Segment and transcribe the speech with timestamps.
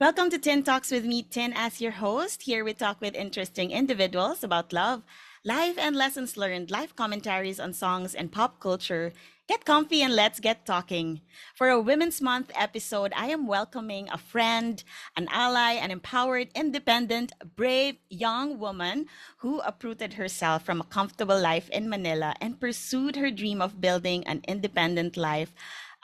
[0.00, 2.42] Welcome to Tin Talks with me, Tin, as your host.
[2.42, 5.02] Here we talk with interesting individuals about love,
[5.44, 9.12] life, and lessons learned, life commentaries on songs and pop culture.
[9.48, 11.22] Get comfy and let's get talking.
[11.56, 14.84] For a Women's Month episode, I am welcoming a friend,
[15.16, 19.06] an ally, an empowered, independent, brave young woman
[19.38, 24.24] who uprooted herself from a comfortable life in Manila and pursued her dream of building
[24.28, 25.52] an independent life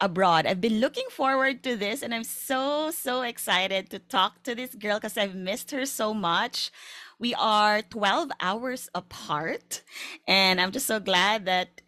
[0.01, 0.47] abroad.
[0.47, 4.75] I've been looking forward to this and I'm so, so excited to talk to this
[4.75, 6.71] girl because I've missed her so much.
[7.19, 9.83] We are 12 hours apart,
[10.27, 11.81] and I'm just so glad that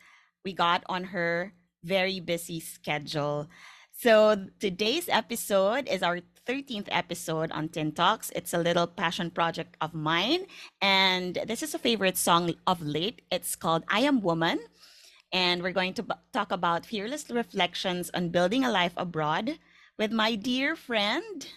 [0.44, 3.48] we got on her very busy schedule.
[3.90, 8.30] So today's episode is our 13th episode on Tin Talks.
[8.36, 10.46] It's a little passion project of mine,
[10.80, 13.22] and this is a favorite song of late.
[13.30, 14.60] It's called I Am Woman
[15.32, 19.58] and we're going to b- talk about fearless reflections on building a life abroad
[19.98, 21.48] with my dear friend,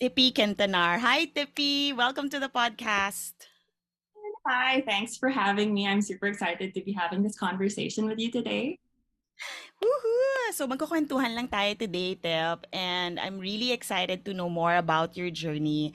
[0.00, 1.00] Tippy Kintanar.
[1.00, 1.92] Hi, Tippy.
[1.92, 3.32] Welcome to the podcast.
[4.46, 5.86] Hi, thanks for having me.
[5.86, 8.78] I'm super excited to be having this conversation with you today.
[9.80, 10.52] Woohoo!
[10.52, 15.32] So magkukwentuhan lang tayo today, Tep, and I'm really excited to know more about your
[15.32, 15.92] journey.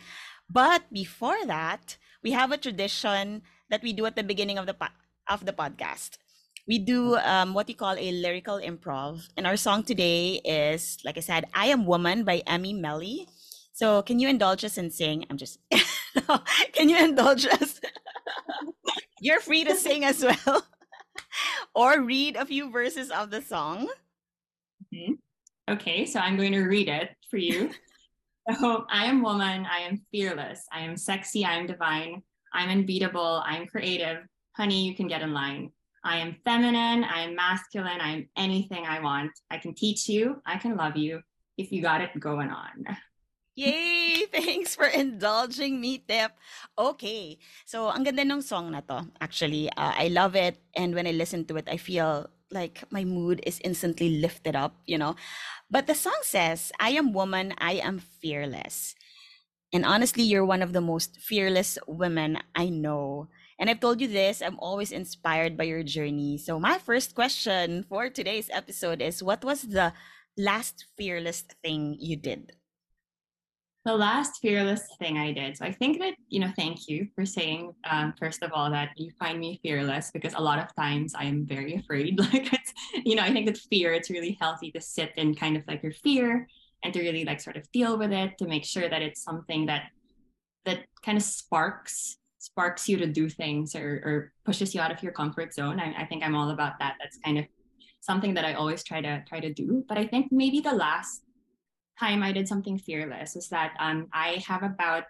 [0.49, 4.77] But before that, we have a tradition that we do at the beginning of the
[4.77, 4.93] po-
[5.29, 6.21] of the podcast
[6.67, 9.27] we do um, what you call a lyrical improv.
[9.37, 13.27] And our song today is, like I said, I Am Woman by Emmy Meli.
[13.73, 15.25] So can you indulge us and sing?
[15.29, 15.59] I'm just,
[16.73, 17.79] can you indulge us?
[19.21, 20.65] You're free to sing as well
[21.75, 23.87] or read a few verses of the song.
[24.93, 25.13] Mm-hmm.
[25.73, 27.71] Okay, so I'm going to read it for you.
[28.59, 32.21] so I am woman, I am fearless, I am sexy, I am divine,
[32.53, 34.19] I'm unbeatable, I'm creative.
[34.55, 35.71] Honey, you can get in line.
[36.05, 39.31] I am feminine, I am masculine, I am anything I want.
[39.49, 41.25] I can teach you, I can love you
[41.57, 42.85] if you got it going on.
[43.55, 44.27] Yay!
[44.31, 46.35] Thanks for indulging me, Tip.
[46.77, 47.39] Okay.
[47.65, 49.07] So, ang ganda ng song na to.
[49.23, 50.61] Actually, uh, I love it.
[50.75, 54.75] And when I listen to it, I feel like my mood is instantly lifted up,
[54.85, 55.15] you know.
[55.71, 58.93] But the song says, I am woman, I am fearless.
[59.73, 63.31] And honestly, you're one of the most fearless women I know.
[63.57, 66.37] And I've told you this, I'm always inspired by your journey.
[66.37, 69.93] So, my first question for today's episode is What was the
[70.37, 72.51] last fearless thing you did?
[73.85, 75.55] The last fearless thing I did.
[75.55, 78.89] So, I think that, you know, thank you for saying, um, first of all, that
[78.97, 82.19] you find me fearless because a lot of times I am very afraid.
[82.33, 82.73] Like, it's,
[83.05, 85.81] you know, I think that fear, it's really healthy to sit in kind of like
[85.81, 86.45] your fear
[86.83, 89.67] and to really like sort of deal with it to make sure that it's something
[89.67, 89.83] that
[90.65, 95.01] that kind of sparks sparks you to do things or, or pushes you out of
[95.01, 95.79] your comfort zone.
[95.79, 96.93] I, I think I'm all about that.
[96.99, 97.45] That's kind of
[98.01, 99.83] something that I always try to try to do.
[99.89, 101.23] But I think maybe the last
[101.99, 105.05] time I did something fearless is that um, I have about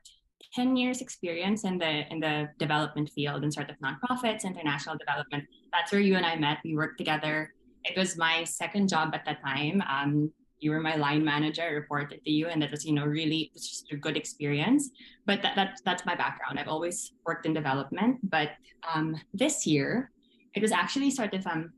[0.53, 5.43] 10 years experience in the in the development field and sort of nonprofits, international development.
[5.73, 6.59] That's where you and I met.
[6.63, 7.51] We worked together.
[7.83, 9.83] It was my second job at that time.
[9.95, 13.05] Um, you were my line manager, I reported to you, and that was, you know,
[13.05, 14.89] really just a good experience.
[15.25, 16.59] But that, that that's my background.
[16.59, 18.19] I've always worked in development.
[18.23, 18.51] But
[18.93, 20.11] um, this year,
[20.55, 21.73] it was actually sort of um,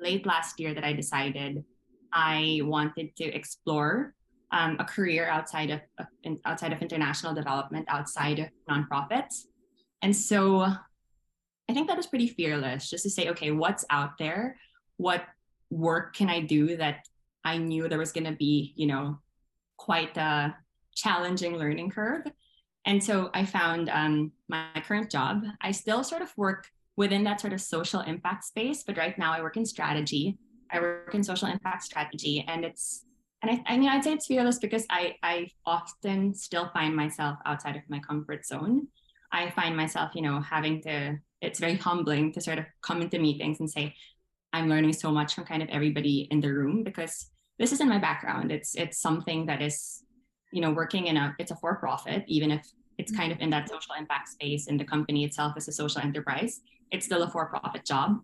[0.00, 1.64] late last year that I decided
[2.12, 4.14] I wanted to explore
[4.50, 6.04] um, a career outside of uh,
[6.44, 9.46] outside of international development, outside of nonprofits.
[10.02, 10.60] And so
[11.68, 14.58] I think that was pretty fearless just to say, okay, what's out there?
[14.96, 15.24] What
[15.70, 17.06] work can I do that
[17.44, 19.18] I knew there was going to be, you know,
[19.76, 20.54] quite a
[20.94, 22.22] challenging learning curve.
[22.84, 25.44] And so I found um, my current job.
[25.60, 26.66] I still sort of work
[26.96, 30.38] within that sort of social impact space, but right now I work in strategy.
[30.70, 33.04] I work in social impact strategy, and it's
[33.42, 37.38] and I, I mean I'd say it's fearless because I I often still find myself
[37.44, 38.88] outside of my comfort zone.
[39.30, 41.18] I find myself, you know, having to.
[41.40, 43.94] It's very humbling to sort of come into meetings and say,
[44.52, 47.31] I'm learning so much from kind of everybody in the room because
[47.62, 48.50] this isn't my background.
[48.50, 50.02] It's it's something that is,
[50.50, 52.66] you know, working in a it's a for profit, even if
[52.98, 56.02] it's kind of in that social impact space and the company itself is a social
[56.02, 56.60] enterprise,
[56.90, 58.18] it's still a for profit job.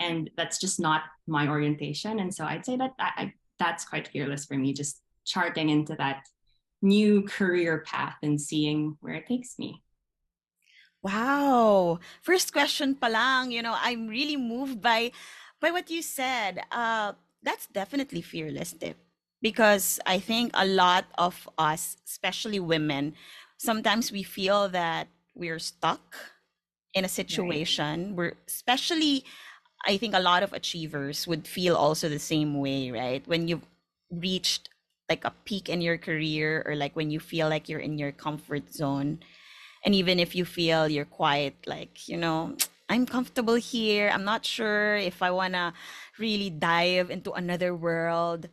[0.00, 2.18] And that's just not my orientation.
[2.20, 5.94] And so I'd say that I, I, that's quite fearless for me, just charting into
[5.96, 6.24] that
[6.80, 9.82] new career path and seeing where it takes me.
[11.02, 12.00] Wow.
[12.22, 15.12] First question palang, you know, I'm really moved by
[15.60, 16.62] by what you said.
[16.72, 17.12] Uh,
[17.42, 18.96] that's definitely fearless tip
[19.40, 23.14] because I think a lot of us, especially women,
[23.56, 26.16] sometimes we feel that we're stuck
[26.94, 28.16] in a situation right.
[28.16, 29.24] where especially
[29.86, 33.26] I think a lot of achievers would feel also the same way, right?
[33.28, 33.66] When you've
[34.10, 34.70] reached
[35.08, 38.12] like a peak in your career or like when you feel like you're in your
[38.12, 39.20] comfort zone
[39.84, 42.54] and even if you feel you're quite like you know
[42.88, 44.10] i'm comfortable here.
[44.12, 45.72] I'm not sure if i want to
[46.18, 48.48] really dive into another world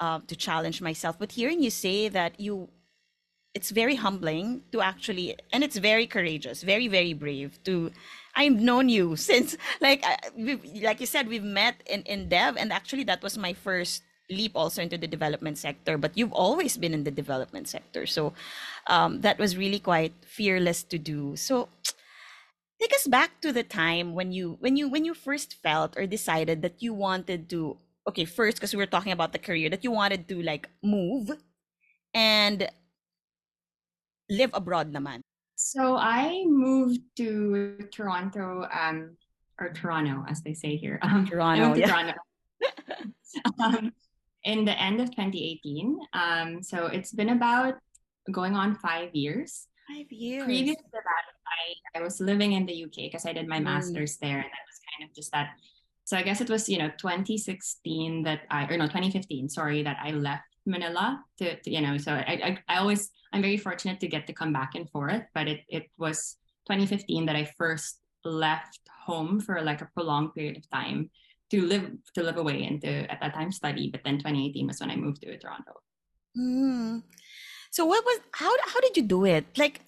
[0.00, 1.18] uh, to challenge myself.
[1.18, 2.68] But hearing you say that you
[3.52, 7.90] it's very humbling to actually and it's very courageous very very brave to
[8.36, 10.04] i've known you since like
[10.36, 14.04] we, like you said we've met in in dev and actually that was my first
[14.30, 15.98] leap also into the development sector.
[15.98, 18.06] But you've always been in the development sector.
[18.06, 18.32] So
[18.86, 21.36] um, that was really quite fearless to do.
[21.36, 21.68] So
[22.80, 26.06] take us back to the time when you when you when you first felt or
[26.06, 27.76] decided that you wanted to
[28.08, 31.30] okay first because we were talking about the career that you wanted to like move
[32.14, 32.68] and
[34.30, 35.20] live abroad naman
[35.56, 39.12] so i moved to toronto um
[39.60, 41.86] or toronto as they say here um, toronto, yeah.
[41.86, 42.16] toronto.
[43.62, 43.92] um,
[44.44, 45.98] in the end of 2018.
[46.12, 47.74] Um, so it's been about
[48.30, 49.66] going on five years.
[49.90, 50.44] Five years.
[50.44, 51.24] Previous to that,
[51.94, 53.64] I, I was living in the UK because I did my mm.
[53.64, 55.50] master's there, and that was kind of just that.
[56.04, 59.98] So I guess it was you know 2016 that I or no 2015 sorry that
[60.02, 64.00] I left Manila to, to you know so I, I I always I'm very fortunate
[64.00, 68.00] to get to come back and forth, but it it was 2015 that I first
[68.24, 71.10] left home for like a prolonged period of time
[71.50, 73.90] to live to live away and to at that time study.
[73.90, 75.80] But then 2018 was when I moved to Toronto.
[76.36, 77.02] Mm.
[77.70, 79.46] So what was how how did you do it?
[79.56, 79.80] Like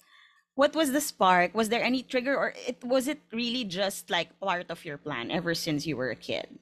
[0.55, 1.53] what was the spark?
[1.53, 5.31] Was there any trigger or it was it really just like part of your plan
[5.31, 6.59] ever since you were a kid?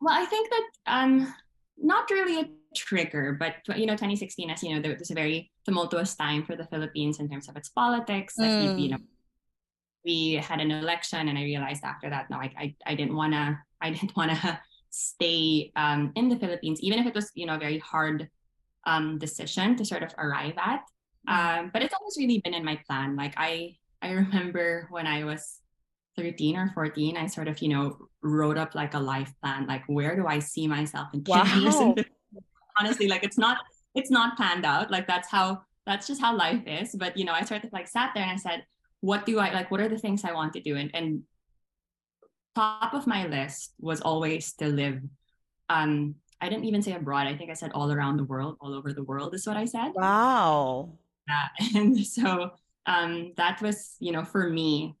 [0.00, 1.34] Well, I think that um
[1.76, 5.50] not really a trigger, but you know, 2016, as you know, there was a very
[5.64, 8.34] tumultuous time for the Philippines in terms of its politics.
[8.38, 8.80] Like mm.
[8.80, 8.98] you know,
[10.04, 13.58] we had an election, and I realized after that, no, I I, I didn't wanna
[13.80, 14.60] I didn't want to
[14.90, 18.28] stay um, in the Philippines, even if it was, you know, a very hard
[18.86, 20.82] um, decision to sort of arrive at.
[21.28, 23.16] Um, but it's always really been in my plan.
[23.16, 25.58] Like I, I remember when I was
[26.16, 29.66] 13 or 14, I sort of, you know, wrote up like a life plan.
[29.66, 31.56] Like, where do I see myself in 10 wow.
[31.56, 32.06] years?
[32.78, 33.58] Honestly, like it's not,
[33.94, 34.90] it's not planned out.
[34.90, 36.94] Like that's how, that's just how life is.
[36.94, 38.64] But you know, I sort of like sat there and I said,
[39.00, 39.70] what do I like?
[39.70, 40.76] What are the things I want to do?
[40.76, 41.22] And and
[42.54, 45.00] top of my list was always to live
[45.68, 47.26] um I didn't even say abroad.
[47.26, 49.64] I think I said all around the world, all over the world is what I
[49.64, 49.92] said.
[49.94, 50.92] Wow.
[51.28, 51.48] Yeah.
[51.74, 52.52] And so
[52.86, 54.96] um that was, you know, for me,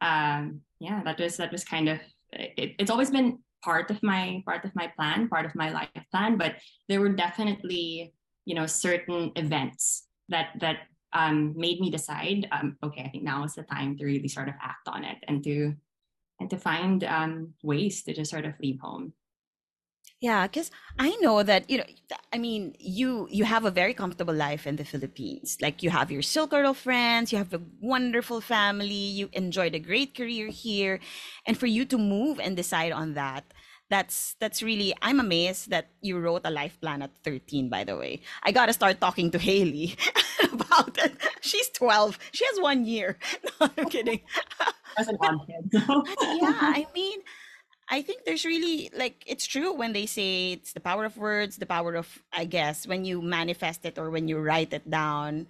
[0.00, 2.00] um, yeah, that was that was kind of
[2.32, 5.88] it, it's always been part of my part of my plan, part of my life
[6.10, 6.56] plan, but
[6.88, 8.14] there were definitely,
[8.44, 13.44] you know, certain events that that um made me decide, um, okay, I think now
[13.44, 15.74] is the time to really sort of act on it and to
[16.40, 19.12] and to find um, ways to just sort of leave home
[20.20, 21.84] yeah because i know that you know
[22.32, 25.58] i mean you you have a very comfortable life in the philippines.
[25.60, 29.78] Like you have your silk girl friends you have a wonderful family you enjoyed a
[29.78, 31.00] great career here.
[31.46, 33.44] And for you to move and decide on that
[33.90, 37.96] that's that's really i'm amazed that you wrote a life plan at 13 by the
[37.96, 38.20] way.
[38.42, 39.96] I gotta start talking to haley
[40.52, 41.14] about it.
[41.40, 43.18] She's 12 she has one year.
[43.60, 44.20] No i'm kidding.
[46.40, 47.20] Yeah i mean
[47.90, 51.56] i think there's really like it's true when they say it's the power of words
[51.56, 55.46] the power of i guess when you manifest it or when you write it down.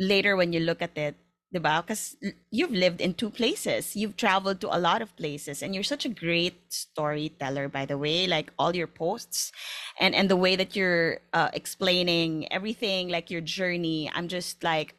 [0.00, 1.14] Later when you look at it
[1.54, 2.16] the Bible, because
[2.50, 3.94] you've lived in two places.
[3.94, 7.96] You've traveled to a lot of places and you're such a great storyteller by the
[7.96, 9.52] way like all your posts
[10.00, 14.10] and and the way that you're uh, explaining everything like your journey.
[14.12, 14.96] I'm just like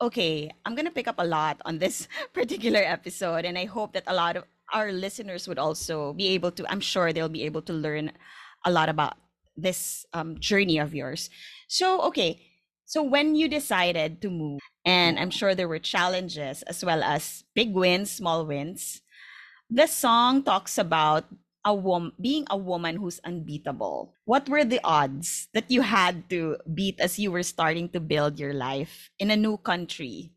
[0.00, 4.04] okay i'm gonna pick up a lot on this particular episode and i hope that
[4.06, 7.62] a lot of our listeners would also be able to i'm sure they'll be able
[7.62, 8.12] to learn
[8.64, 9.16] a lot about
[9.56, 11.30] this um, journey of yours
[11.68, 12.40] so okay
[12.86, 17.44] so when you decided to move and I'm sure there were challenges as well as
[17.54, 19.02] big wins, small wins.
[19.70, 21.26] The song talks about
[21.64, 24.14] a woman being a woman who's unbeatable.
[24.24, 28.38] What were the odds that you had to beat as you were starting to build
[28.40, 30.32] your life in a new country?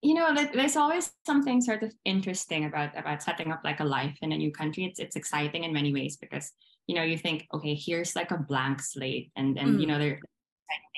[0.00, 4.16] You know, there's always something sort of interesting about about setting up like a life
[4.22, 4.84] in a new country.
[4.84, 6.52] It's it's exciting in many ways because
[6.86, 9.80] you know you think, okay, here's like a blank slate, and then mm.
[9.80, 10.20] you know there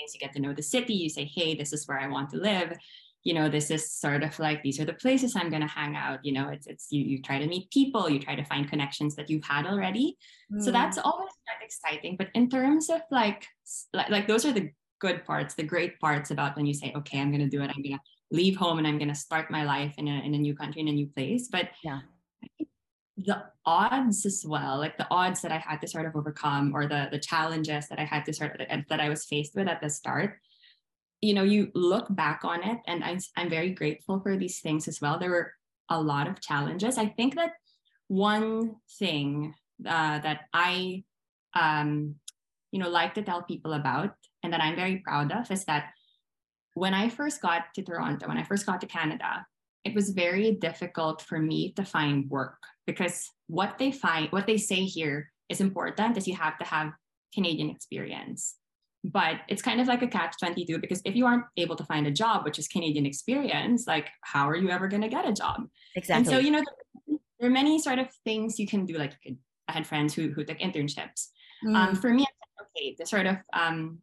[0.01, 0.15] things.
[0.15, 0.95] You get to know the city.
[0.95, 2.77] You say, hey, this is where I want to live.
[3.23, 5.95] You know, this is sort of like these are the places I'm going to hang
[5.95, 6.25] out.
[6.25, 8.09] You know, it's it's you you try to meet people.
[8.09, 10.17] You try to find connections that you've had already.
[10.53, 10.63] Mm.
[10.63, 12.17] So that's always quite exciting.
[12.17, 13.47] But in terms of like
[13.93, 17.21] like, like those are the good parts, the great parts about when you say, okay,
[17.21, 17.71] I'm going to do it.
[17.75, 20.35] I'm going to leave home and I'm going to start my life in a in
[20.35, 21.49] a new country in a new place.
[21.51, 22.01] But yeah
[23.25, 26.87] the odds as well, like the odds that I had to sort of overcome or
[26.87, 29.81] the the challenges that I had to sort of that I was faced with at
[29.81, 30.39] the start,
[31.21, 34.89] you know, you look back on it and I'm, I'm very grateful for these things
[34.89, 35.19] as well.
[35.19, 35.53] There were
[35.89, 36.99] a lot of challenges.
[36.99, 37.53] I think that
[38.09, 39.55] one thing
[39.87, 41.05] uh, that I,
[41.55, 42.17] um,
[42.73, 45.91] you know, like to tell people about and that I'm very proud of is that
[46.75, 49.47] when I first got to Toronto, when I first got to Canada,
[49.85, 54.57] it was very difficult for me to find work because what they find, what they
[54.57, 56.93] say here is important is you have to have
[57.35, 58.57] Canadian experience.
[59.03, 62.07] But it's kind of like a catch 22 because if you aren't able to find
[62.07, 65.33] a job, which is Canadian experience, like how are you ever going to get a
[65.33, 65.63] job?
[65.97, 66.19] Exactly.
[66.19, 66.63] And so, you know,
[67.39, 68.99] there are many sort of things you can do.
[68.99, 69.15] Like
[69.69, 71.29] I had friends who, who took internships.
[71.65, 71.75] Mm.
[71.75, 72.27] Um, for me,
[72.61, 74.01] okay, the sort of, um,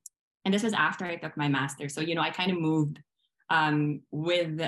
[0.48, 1.90] and this was after I took my master.
[1.90, 3.02] So, you know, I kind of moved
[3.50, 4.62] um, with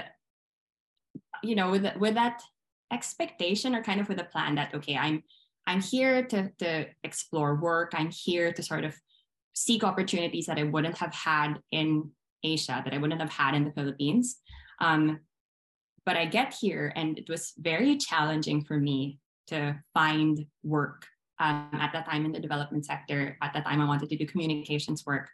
[1.41, 2.41] you know with with that
[2.91, 5.23] expectation or kind of with a plan that okay i'm
[5.67, 7.93] i'm here to to explore work.
[7.93, 8.93] I'm here to sort of
[9.53, 12.11] seek opportunities that i wouldn't have had in
[12.43, 14.37] asia that i wouldn't have had in the philippines.
[14.81, 15.21] Um,
[16.05, 21.05] but i get here and it was very challenging for me to find work
[21.39, 23.37] um, at that time in the development sector.
[23.41, 25.29] At that time i wanted to do communications work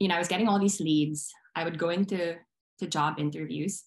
[0.00, 2.34] you know i was getting all these leads i would go into
[2.78, 3.84] to job interviews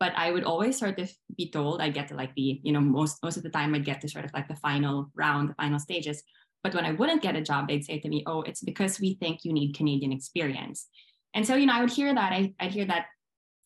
[0.00, 2.80] but I would always sort of be told I'd get to like the, you know,
[2.80, 5.54] most most of the time I'd get to sort of like the final round, the
[5.54, 6.22] final stages.
[6.62, 9.14] But when I wouldn't get a job, they'd say to me, "Oh, it's because we
[9.14, 10.86] think you need Canadian experience."
[11.34, 12.32] And so, you know, I would hear that.
[12.32, 13.06] I, I'd hear that,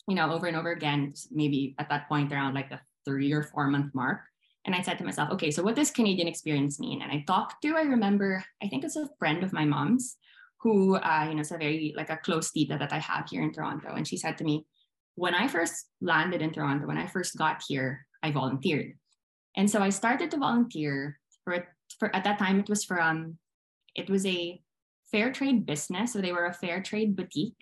[0.08, 1.14] you know, over and over again.
[1.30, 4.20] Maybe at that point around like the three or four month mark.
[4.64, 7.02] And I said to myself, okay, so what does Canadian experience mean?
[7.02, 10.16] And I talked to, I remember, I think it's a friend of my mom's
[10.62, 13.42] who, uh, you know, is a very like a close tita that I have here
[13.42, 13.94] in Toronto.
[13.94, 14.64] And she said to me,
[15.16, 18.92] when I first landed in Toronto, when I first got here, I volunteered.
[19.56, 21.66] And so I started to volunteer for,
[21.98, 23.38] for at that time it was from
[23.94, 24.60] it was a
[25.10, 26.12] fair trade business.
[26.12, 27.60] So they were a fair trade boutique.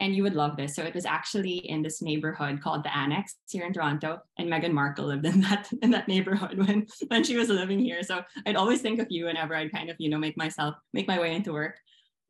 [0.00, 0.76] And you would love this.
[0.76, 4.20] So it was actually in this neighborhood called the Annex here in Toronto.
[4.38, 8.02] And Meghan Markle lived in that in that neighborhood when when she was living here.
[8.02, 11.06] So I'd always think of you whenever I'd kind of, you know, make myself make
[11.06, 11.76] my way into work.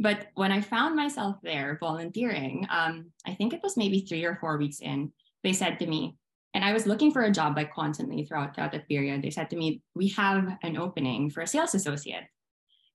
[0.00, 4.37] But when I found myself there volunteering, um, I think it was maybe three or
[4.37, 5.12] four weeks in,
[5.43, 6.17] they said to me,
[6.55, 9.23] and I was looking for a job like constantly throughout, throughout that period.
[9.23, 12.25] They said to me, We have an opening for a sales associate.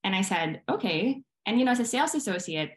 [0.03, 1.21] And I said, Okay.
[1.45, 2.71] And you know, as a sales associate,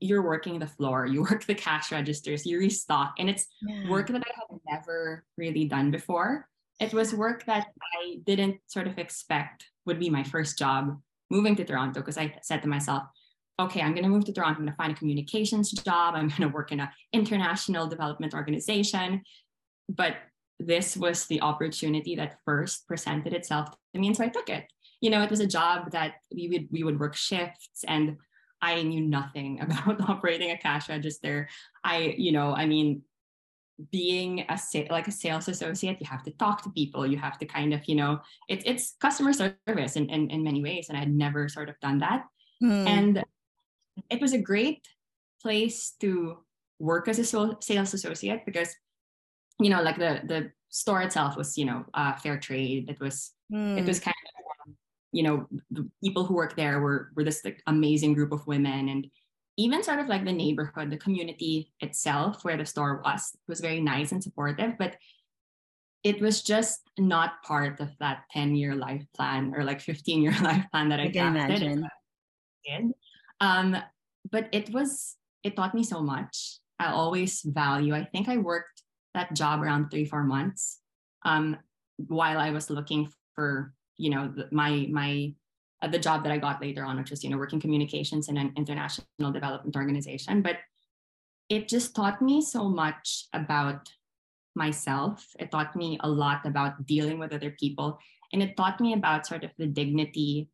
[0.00, 3.88] you're working the floor, you work the cash registers, you restock, and it's yeah.
[3.88, 6.48] work that I had never really done before.
[6.80, 7.68] It was work that
[8.00, 10.98] I didn't sort of expect would be my first job
[11.30, 13.02] moving to Toronto because I said to myself,
[13.60, 14.58] okay, I'm going to move to Toronto.
[14.58, 16.14] I'm going to find a communications job.
[16.14, 19.22] I'm going to work in an international development organization.
[19.88, 20.16] But
[20.58, 24.08] this was the opportunity that first presented itself to me.
[24.08, 24.64] And so I took it.
[25.00, 28.18] You know, it was a job that we would we would work shifts and
[28.62, 31.48] I knew nothing about operating a cash register.
[31.82, 33.02] I, you know, I mean,
[33.90, 37.06] being a like a sales associate, you have to talk to people.
[37.06, 40.62] You have to kind of, you know, it's it's customer service in, in, in many
[40.62, 40.88] ways.
[40.88, 42.24] And I had never sort of done that.
[42.62, 42.86] Mm.
[42.86, 43.24] And
[44.08, 44.86] it was a great
[45.42, 46.38] place to
[46.78, 48.74] work as a sales associate because
[49.60, 53.32] you know like the the store itself was you know uh, fair trade it was
[53.52, 53.78] mm.
[53.78, 54.04] it was hmm.
[54.04, 54.74] kind of
[55.12, 58.88] you know the people who worked there were were this like, amazing group of women
[58.88, 59.06] and
[59.56, 63.80] even sort of like the neighborhood the community itself where the store was was very
[63.80, 64.96] nice and supportive but
[66.02, 70.34] it was just not part of that 10 year life plan or like 15 year
[70.42, 71.88] life plan that I, I can imagine.
[72.64, 72.92] Did.
[73.40, 73.76] Um,
[74.30, 76.58] but it was, it taught me so much.
[76.78, 78.82] I always value, I think I worked
[79.14, 80.80] that job around three, four months
[81.24, 81.56] um,
[81.96, 85.32] while I was looking for, you know, my, my,
[85.82, 88.36] uh, the job that I got later on, which was, you know, working communications in
[88.36, 90.42] an international development organization.
[90.42, 90.56] But
[91.48, 93.90] it just taught me so much about
[94.54, 95.26] myself.
[95.38, 97.98] It taught me a lot about dealing with other people.
[98.32, 100.48] And it taught me about sort of the dignity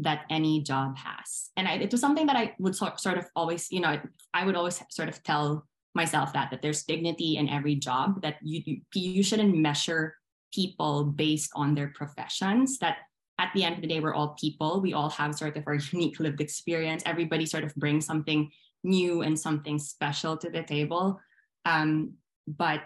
[0.00, 1.50] that any job has.
[1.56, 4.00] And I, it was something that I would so, sort of always, you know,
[4.32, 8.36] I would always sort of tell myself that that there's dignity in every job that
[8.42, 10.14] you you, you shouldn't measure
[10.54, 12.98] people based on their professions that
[13.38, 15.74] at the end of the day we're all people we all have sort of our
[15.92, 18.50] unique lived experience everybody sort of brings something
[18.84, 21.18] new and something special to the table
[21.64, 22.12] um,
[22.46, 22.82] but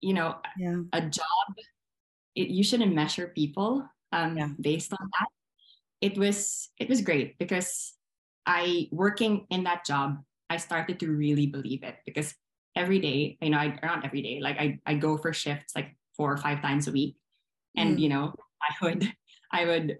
[0.00, 0.80] you know yeah.
[0.92, 1.48] a job
[2.36, 4.48] it, you shouldn't measure people um, yeah.
[4.60, 5.28] based on that
[6.00, 7.94] it was it was great because
[8.46, 12.34] I working in that job, I started to really believe it because
[12.76, 15.96] every day, you know, I not every day, like I I go for shifts like
[16.16, 17.16] four or five times a week.
[17.76, 18.00] And mm.
[18.00, 19.12] you know, I would
[19.52, 19.98] I would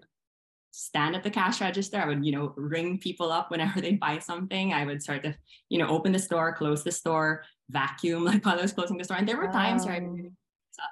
[0.71, 1.97] stand at the cash register.
[1.97, 4.73] I would, you know, ring people up whenever they buy something.
[4.73, 5.35] I would sort of,
[5.69, 9.03] you know, open the store, close the store, vacuum like while I was closing the
[9.03, 9.17] store.
[9.17, 10.09] And there were times where I would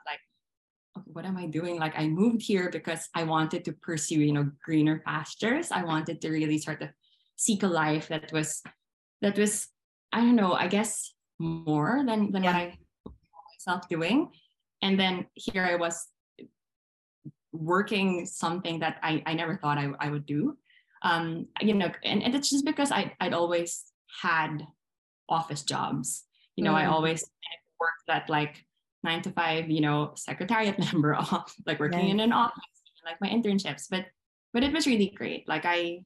[0.06, 0.27] like, okay,
[1.14, 1.80] what am I doing?
[1.80, 5.72] Like I moved here because I wanted to pursue, you know, greener pastures.
[5.72, 6.90] I wanted to really sort of
[7.36, 8.62] seek a life that was
[9.22, 9.68] that was,
[10.12, 12.54] I don't know, I guess more than than yeah.
[12.54, 12.78] what I
[13.68, 14.30] myself doing.
[14.82, 16.08] And then here I was
[17.52, 20.58] working something that I, I never thought I, I would do.
[21.02, 23.86] Um, you know, and, and it's just because I, I'd always
[24.22, 24.66] had
[25.30, 26.24] office jobs.
[26.56, 26.78] You know, mm.
[26.78, 27.24] I always
[27.80, 28.66] worked at like
[29.04, 31.18] nine to five, you know, secretariat member
[31.66, 32.64] like working in an office,
[33.06, 33.86] like my internships.
[33.90, 34.06] But
[34.54, 35.48] but it was really great.
[35.48, 36.04] Like I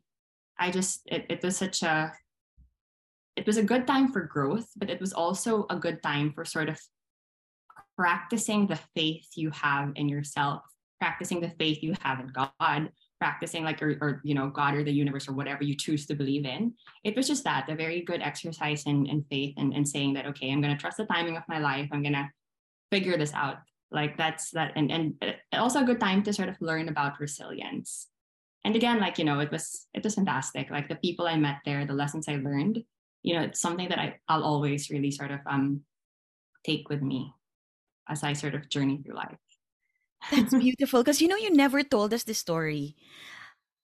[0.59, 2.13] I just it, it was such a
[3.35, 6.45] it was a good time for growth, but it was also a good time for
[6.45, 6.79] sort of
[7.97, 10.63] practicing the faith you have in yourself
[11.01, 14.83] practicing the faith you have in God, practicing like or, or, you know God or
[14.83, 16.73] the universe or whatever you choose to believe in.
[17.03, 20.27] It was just that a very good exercise in, in faith and, and saying that
[20.27, 21.89] okay, I'm gonna trust the timing of my life.
[21.91, 22.29] I'm gonna
[22.91, 23.57] figure this out.
[23.91, 25.15] Like that's that and and
[25.53, 28.07] also a good time to sort of learn about resilience.
[28.63, 30.69] And again, like you know, it was it was fantastic.
[30.69, 32.83] Like the people I met there, the lessons I learned,
[33.23, 35.81] you know, it's something that I, I'll always really sort of um
[36.63, 37.33] take with me
[38.07, 39.39] as I sort of journey through life.
[40.31, 42.95] That's beautiful because you know you never told us the story.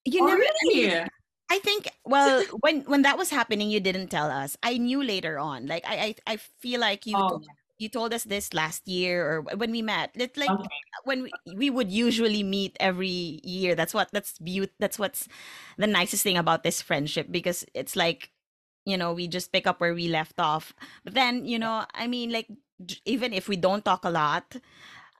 [0.06, 0.40] You oh, never.
[0.40, 1.04] Really?
[1.50, 4.56] I think well when when that was happening you didn't tell us.
[4.64, 5.68] I knew later on.
[5.68, 7.30] Like I I, I feel like you oh.
[7.30, 7.48] told,
[7.80, 10.12] you told us this last year or when we met.
[10.16, 10.68] It, like okay.
[11.04, 13.76] when we, we would usually meet every year.
[13.76, 15.28] That's what that's beaut that's what's
[15.78, 18.32] the nicest thing about this friendship because it's like
[18.86, 20.74] you know we just pick up where we left off.
[21.04, 22.48] But then, you know, I mean like
[23.06, 24.56] even if we don't talk a lot,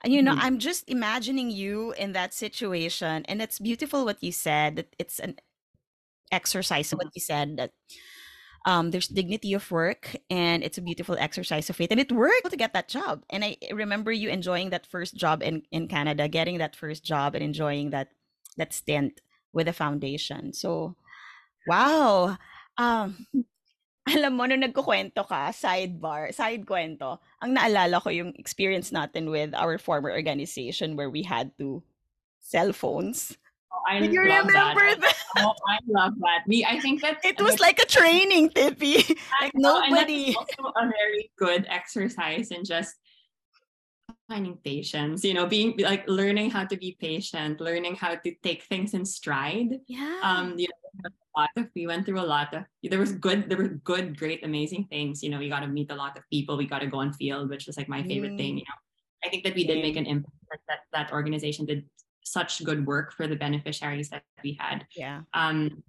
[0.04, 0.42] you know, mm-hmm.
[0.42, 4.76] I'm just imagining you in that situation, and it's beautiful what you said.
[4.76, 5.36] That it's an
[6.30, 6.90] exercise.
[6.90, 7.72] What you said that
[8.66, 12.50] um, there's dignity of work, and it's a beautiful exercise of faith, and it worked
[12.50, 13.22] to get that job.
[13.30, 17.34] And I remember you enjoying that first job in in Canada, getting that first job,
[17.34, 18.08] and enjoying that
[18.56, 19.20] that stint
[19.52, 20.52] with the foundation.
[20.52, 20.96] So,
[21.66, 22.36] wow.
[22.76, 23.26] Um,
[24.14, 29.52] alam mo, nung nagkukwento ka, sidebar, side kwento, ang naalala ko yung experience natin with
[29.54, 31.82] our former organization where we had to
[32.40, 33.36] cell phones.
[33.88, 34.74] I you remember that?
[35.00, 35.16] that?
[35.38, 36.46] Oh, I love that.
[36.46, 38.96] Me, I think that it was like a training, Tippy.
[39.40, 40.34] like nobody.
[40.34, 42.94] also a very good exercise and just
[44.28, 45.24] finding patience.
[45.24, 49.04] You know, being like learning how to be patient, learning how to take things in
[49.04, 49.80] stride.
[49.86, 50.20] Yeah.
[50.22, 53.58] Um, you know, lot of we went through a lot of there was good there
[53.58, 56.56] were good great amazing things you know we got to meet a lot of people
[56.56, 58.38] we got to go on field which was like my favorite mm.
[58.38, 58.78] thing you know
[59.24, 60.34] i think that we did make an impact
[60.68, 61.84] that that organization did
[62.30, 64.86] such good work for the beneficiaries that we had.
[64.96, 65.22] Yeah.
[65.32, 65.82] Um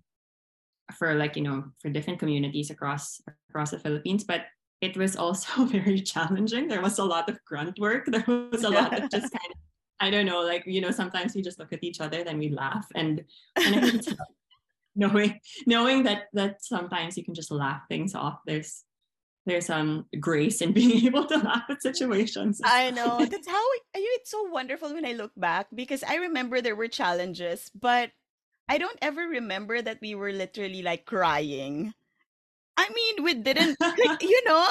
[0.98, 4.46] for like you know for different communities across across the philippines but
[4.82, 6.68] it was also very challenging.
[6.68, 8.06] There was a lot of grunt work.
[8.06, 9.58] There was a lot of just kind of
[10.02, 12.48] I don't know, like you know, sometimes we just look at each other, then we
[12.48, 13.26] laugh, and,
[13.58, 14.08] and
[14.96, 18.40] knowing knowing that that sometimes you can just laugh things off.
[18.46, 18.86] There's
[19.50, 22.62] there's um grace in being able to laugh at situations.
[22.64, 23.26] I know.
[23.30, 27.72] That's how it's so wonderful when i look back because i remember there were challenges
[27.74, 28.12] but
[28.68, 31.94] i don't ever remember that we were literally like crying.
[32.78, 34.64] I mean we didn't like, you know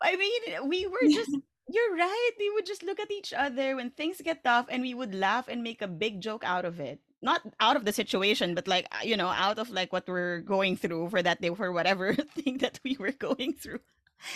[0.00, 1.34] I mean we were just
[1.68, 4.94] you're right we would just look at each other when things get tough and we
[4.94, 8.54] would laugh and make a big joke out of it not out of the situation
[8.54, 11.72] but like you know out of like what we're going through for that day for
[11.72, 13.80] whatever thing that we were going through.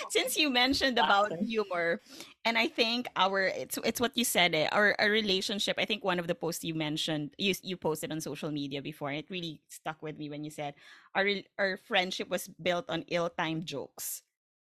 [0.09, 2.01] Since you mentioned about humor
[2.44, 6.03] and i think our it's it's what you said eh, our, our relationship i think
[6.03, 9.61] one of the posts you mentioned you you posted on social media before it really
[9.68, 10.73] stuck with me when you said
[11.14, 14.23] our our friendship was built on ill-timed jokes.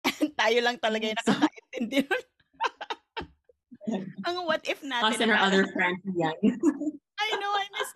[0.20, 2.10] And tayo lang talaga yung nakakaintindi
[4.26, 6.36] ang what if natin us and our other friends yan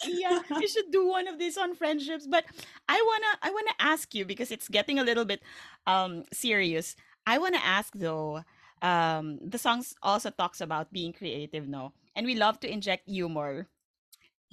[0.08, 0.62] I know I miss Iya.
[0.62, 2.28] You should do one of these on friendships.
[2.28, 2.46] But
[2.88, 5.42] I wanna I wanna ask you because it's getting a little bit
[5.86, 6.96] um serious.
[7.26, 8.44] I wanna ask though,
[8.82, 11.94] um, the songs also talks about being creative, no?
[12.16, 13.68] And we love to inject humor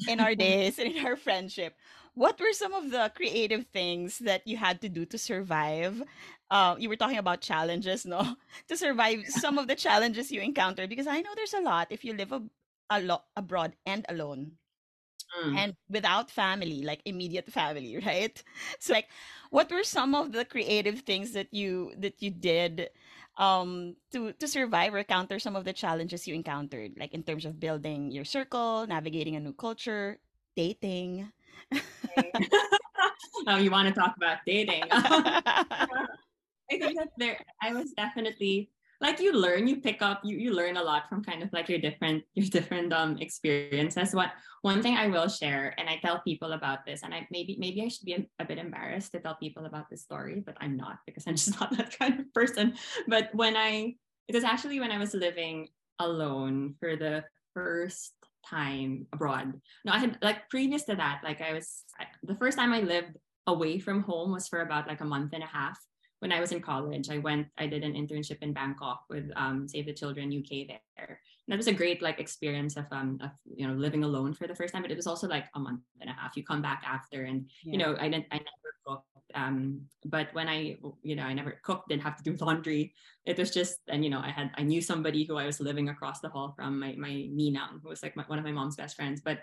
[0.09, 1.77] in our days and in our friendship.
[2.15, 6.03] What were some of the creative things that you had to do to survive?
[6.51, 8.37] Uh, you were talking about challenges, no?
[8.69, 12.05] to survive some of the challenges you encountered, because I know there's a lot if
[12.05, 12.43] you live a,
[12.91, 14.53] a lot abroad and alone
[15.35, 15.57] Mm.
[15.59, 18.43] and without family, like immediate family, right?
[18.79, 19.09] So like
[19.51, 22.91] what were some of the creative things that you that you did
[23.37, 27.45] um to to survive or counter some of the challenges you encountered, like in terms
[27.45, 30.19] of building your circle, navigating a new culture,
[30.57, 31.31] dating?
[33.49, 34.85] oh, you want to talk about dating?
[34.91, 38.71] I think that there, I was definitely
[39.05, 41.69] like you learn, you pick up, you you learn a lot from kind of like
[41.69, 44.15] your different your different um experiences.
[44.15, 47.57] What one thing I will share, and I tell people about this, and I maybe
[47.61, 50.57] maybe I should be a, a bit embarrassed to tell people about this story, but
[50.59, 52.75] I'm not because I'm just not that kind of person.
[53.07, 53.95] But when I
[54.27, 55.69] it was actually when I was living
[56.01, 58.17] alone for the first
[58.49, 59.53] time abroad.
[59.85, 62.81] No, I had like previous to that, like I was I, the first time I
[62.81, 65.79] lived away from home was for about like a month and a half
[66.25, 69.69] when I was in college, I went, I did an internship in Bangkok with um,
[69.69, 70.81] Save the Children UK there.
[70.97, 74.47] And that was a great like experience of um of you know living alone for
[74.47, 74.81] the first time.
[74.81, 76.35] But it was also like a month and a half.
[76.35, 77.73] You come back after, and yeah.
[77.73, 79.07] you know I didn't I never cooked.
[79.35, 82.95] Um, but when I you know I never cooked, didn't have to do laundry.
[83.27, 85.91] It was just and you know I had I knew somebody who I was living
[85.91, 88.77] across the hall from my my Ninang, who was like my, one of my mom's
[88.77, 89.21] best friends.
[89.21, 89.41] But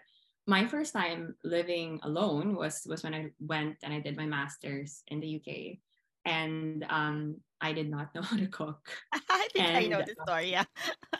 [0.47, 5.03] my first time living alone was was when I went and I did my master's
[5.09, 5.77] in the UK
[6.25, 8.89] and um, I did not know how to cook.
[9.13, 10.51] I think and, I know the story.
[10.51, 10.65] Yeah.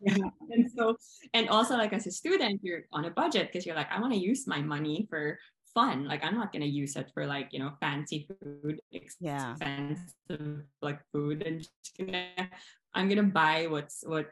[0.00, 0.16] yeah.
[0.50, 0.96] And so,
[1.34, 4.12] and also like as a student, you're on a budget because you're like, I want
[4.12, 5.38] to use my money for
[5.74, 6.06] fun.
[6.06, 9.96] Like I'm not gonna use it for like you know fancy food, expensive
[10.28, 10.36] yeah.
[10.80, 11.66] like food, and
[11.98, 12.50] gonna,
[12.94, 14.26] I'm gonna buy what's what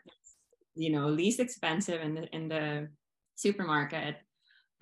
[0.74, 2.88] you know least expensive in the in the
[3.36, 4.16] supermarket.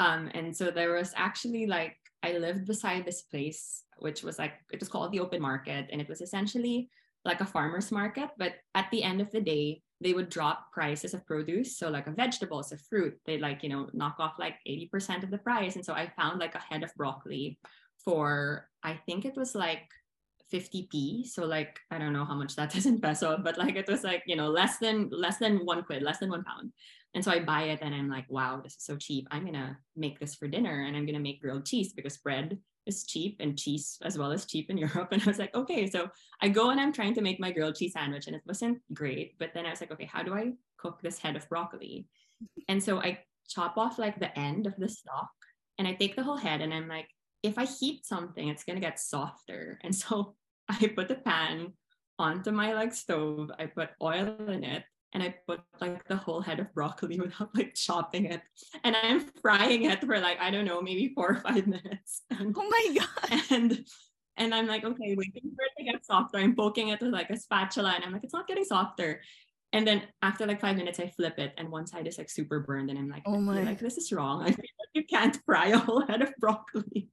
[0.00, 4.52] Um, and so there was actually like I lived beside this place which was like
[4.72, 6.88] it was called the open market and it was essentially
[7.24, 11.12] like a farmer's market but at the end of the day they would drop prices
[11.12, 11.76] of produce.
[11.76, 15.30] So like a vegetables a fruit they like you know knock off like 80% of
[15.30, 15.76] the price.
[15.76, 17.58] And so i found like a head of broccoli
[18.04, 19.84] for i think it was like
[20.52, 23.88] 50p so like i don't know how much that is in peso but like it
[23.88, 26.72] was like you know less than less than one quid less than one pound
[27.14, 29.76] and so i buy it and i'm like wow this is so cheap i'm gonna
[29.96, 33.56] make this for dinner and i'm gonna make grilled cheese because bread is cheap and
[33.56, 35.08] cheese as well as cheap in Europe.
[35.12, 36.10] And I was like, okay, so
[36.42, 39.38] I go and I'm trying to make my grilled cheese sandwich and it wasn't great.
[39.38, 42.06] But then I was like, okay, how do I cook this head of broccoli?
[42.68, 45.30] And so I chop off like the end of the stalk
[45.78, 47.08] and I take the whole head and I'm like,
[47.42, 49.78] if I heat something, it's gonna get softer.
[49.84, 50.34] And so
[50.68, 51.74] I put the pan
[52.18, 56.40] onto my like stove, I put oil in it, and I put like the whole
[56.40, 58.42] head of broccoli without like chopping it.
[58.84, 62.22] And I'm frying it for like, I don't know, maybe four or five minutes.
[62.30, 63.40] And, oh my God.
[63.50, 63.84] And
[64.36, 66.38] and I'm like, okay, waiting for it to get softer.
[66.38, 69.20] I'm poking it with like a spatula and I'm like, it's not getting softer.
[69.72, 72.60] And then after like five minutes, I flip it, and one side is like super
[72.60, 74.42] burned, and I'm like, oh my, like this is wrong.
[74.46, 74.64] I feel
[74.94, 77.08] you can't fry a whole head of broccoli.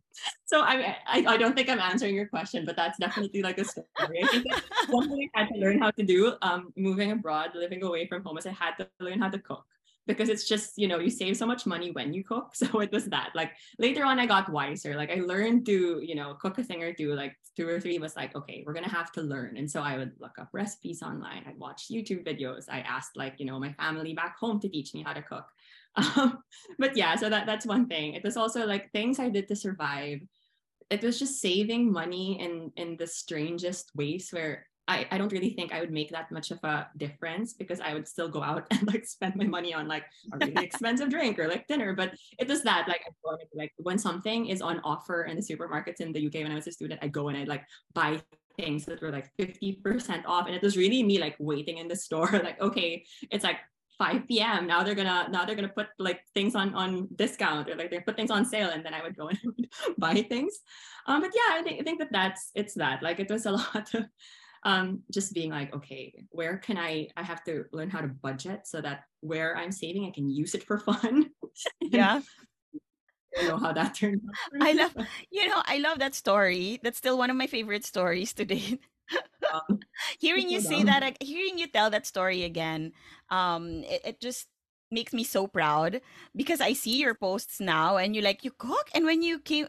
[0.46, 3.66] So I, I, I don't think I'm answering your question, but that's definitely like a
[3.66, 3.86] story.
[4.00, 4.46] I think
[4.90, 8.24] one thing I had to learn how to do, um, moving abroad, living away from
[8.24, 9.66] home, is I had to learn how to cook.
[10.08, 12.54] Because it's just you know you save so much money when you cook.
[12.56, 13.32] So it was that.
[13.34, 14.96] Like later on i got wiser.
[14.96, 17.98] Like i learned to you know cook a thing or two like two or three
[17.98, 19.58] was like okay we're gonna have to learn.
[19.58, 21.44] And so i would look up recipes online.
[21.48, 22.66] I'd watch youtube videos.
[22.70, 25.48] I asked like you know my family back home to teach me how to cook
[25.98, 26.40] um,
[26.80, 29.56] but yeah so that that's one thing it was also like things i did to
[29.56, 30.20] survive
[30.90, 35.50] it was just saving money in in the strangest ways where I, I don't really
[35.50, 38.68] think I would make that much of a difference because I would still go out
[38.72, 41.94] and like spend my money on like a really expensive drink or like dinner.
[41.94, 43.02] But it was that like
[43.56, 46.68] like when something is on offer in the supermarkets in the UK when I was
[46.68, 48.22] a student, I go and I like buy
[48.58, 50.46] things that were like 50% off.
[50.48, 53.58] And it was really me like waiting in the store, like, okay, it's like
[53.98, 54.68] 5 p.m.
[54.68, 58.00] Now they're gonna now they're gonna put like things on on discount or like they
[58.00, 60.60] put things on sale, and then I would go and buy things.
[61.08, 63.52] Um, but yeah, I think I think that that's it's that like it was a
[63.60, 64.06] lot of
[64.64, 67.08] um, just being like, okay, where can I?
[67.16, 70.56] I have to learn how to budget so that where I'm saving, I can use
[70.56, 71.30] it for fun.
[71.82, 72.22] yeah.
[73.38, 74.62] I know how that turned out.
[74.62, 74.96] I love,
[75.30, 76.80] you know, I love that story.
[76.82, 78.80] That's still one of my favorite stories to date.
[79.54, 79.80] Um,
[80.20, 82.94] hearing you say that, hearing you tell that story again,
[83.30, 84.48] um, it, it just
[84.92, 86.02] makes me so proud
[86.36, 89.68] because I see your posts now and you're like you cook and when you came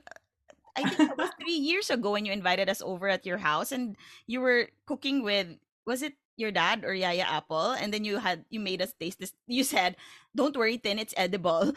[0.76, 3.72] I think it was three years ago when you invited us over at your house
[3.72, 3.96] and
[4.26, 5.48] you were cooking with
[5.86, 7.72] was it your dad or Yaya Apple?
[7.72, 9.32] And then you had you made us taste this.
[9.46, 9.96] You said,
[10.34, 11.72] "Don't worry, Tin, it's edible.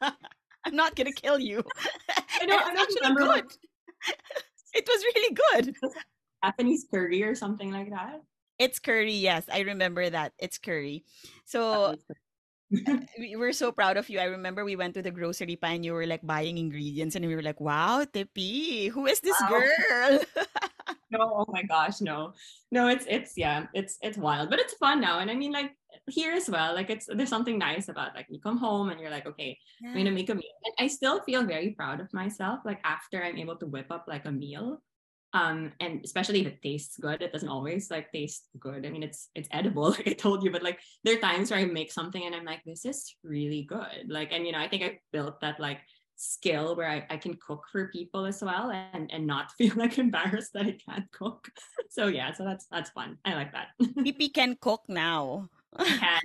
[0.64, 1.64] I'm not gonna kill you."
[2.40, 2.58] I know.
[2.58, 3.40] I don't remember.
[3.40, 3.56] Good.
[4.74, 5.76] it was really good.
[6.44, 8.20] Japanese curry or something like that.
[8.58, 9.44] It's curry, yes.
[9.52, 10.32] I remember that.
[10.38, 11.04] It's curry.
[11.46, 11.96] So uh,
[13.18, 14.20] we were so proud of you.
[14.20, 17.24] I remember we went to the grocery pa and you were like buying ingredients and
[17.24, 19.48] we were like, wow, Tepi, who is this Wow.
[19.48, 20.20] girl?
[21.10, 22.34] No, oh my gosh, no.
[22.70, 24.46] No, it's it's yeah, it's it's wild.
[24.48, 25.18] But it's fun now.
[25.18, 25.74] And I mean like
[26.06, 29.10] here as well, like it's there's something nice about like you come home and you're
[29.10, 30.54] like, okay, I'm gonna make a meal.
[30.62, 34.06] And I still feel very proud of myself, like after I'm able to whip up
[34.06, 34.82] like a meal.
[35.32, 38.84] Um, and especially if it tastes good, it doesn't always like taste good.
[38.84, 41.60] I mean, it's it's edible, like I told you, but like there are times where
[41.60, 44.08] I make something and I'm like, this is really good.
[44.08, 45.78] Like, and you know, I think I built that like
[46.16, 49.98] skill where I, I can cook for people as well and and not feel like
[49.98, 51.48] embarrassed that I can't cook.
[51.92, 53.18] So yeah, so that's that's fun.
[53.24, 53.68] I like that.
[53.82, 55.48] Pipi can cook now.
[55.76, 56.20] Can,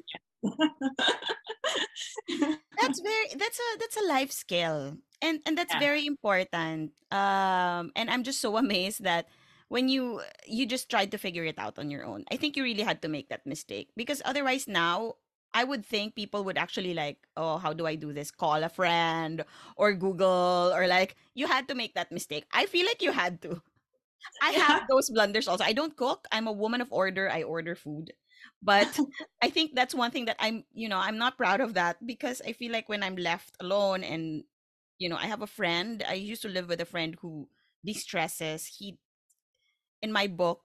[2.79, 5.80] that's very that's a that's a life skill and and that's Yeah.
[5.80, 9.28] very important um and i'm just so amazed that
[9.69, 12.63] when you you just tried to figure it out on your own i think you
[12.63, 15.13] really had to make that mistake because otherwise now
[15.54, 18.32] i would think people would actually like oh how do i do this?
[18.32, 19.43] Call a friend
[19.78, 22.45] or google or like you had to make that mistake.
[22.51, 23.62] I feel like you had to.
[24.41, 24.62] I Yeah.
[24.62, 25.63] have those blunders also.
[25.63, 26.28] I don't cook.
[26.32, 27.30] I'm a woman of order.
[27.30, 28.13] I order food.
[28.62, 29.01] But
[29.41, 32.41] I think that's one thing that I'm, you know, I'm not proud of that because
[32.45, 34.43] I feel like when I'm left alone and,
[34.97, 37.47] you know, I have a friend, I used to live with a friend who
[37.84, 38.65] de-stresses.
[38.77, 38.97] He,
[40.01, 40.62] in my book,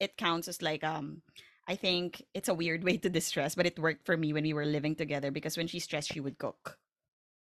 [0.00, 1.22] it counts as like, um,
[1.68, 4.52] I think it's a weird way to distress, but it worked for me when we
[4.52, 6.78] were living together because when she's stressed, she would cook.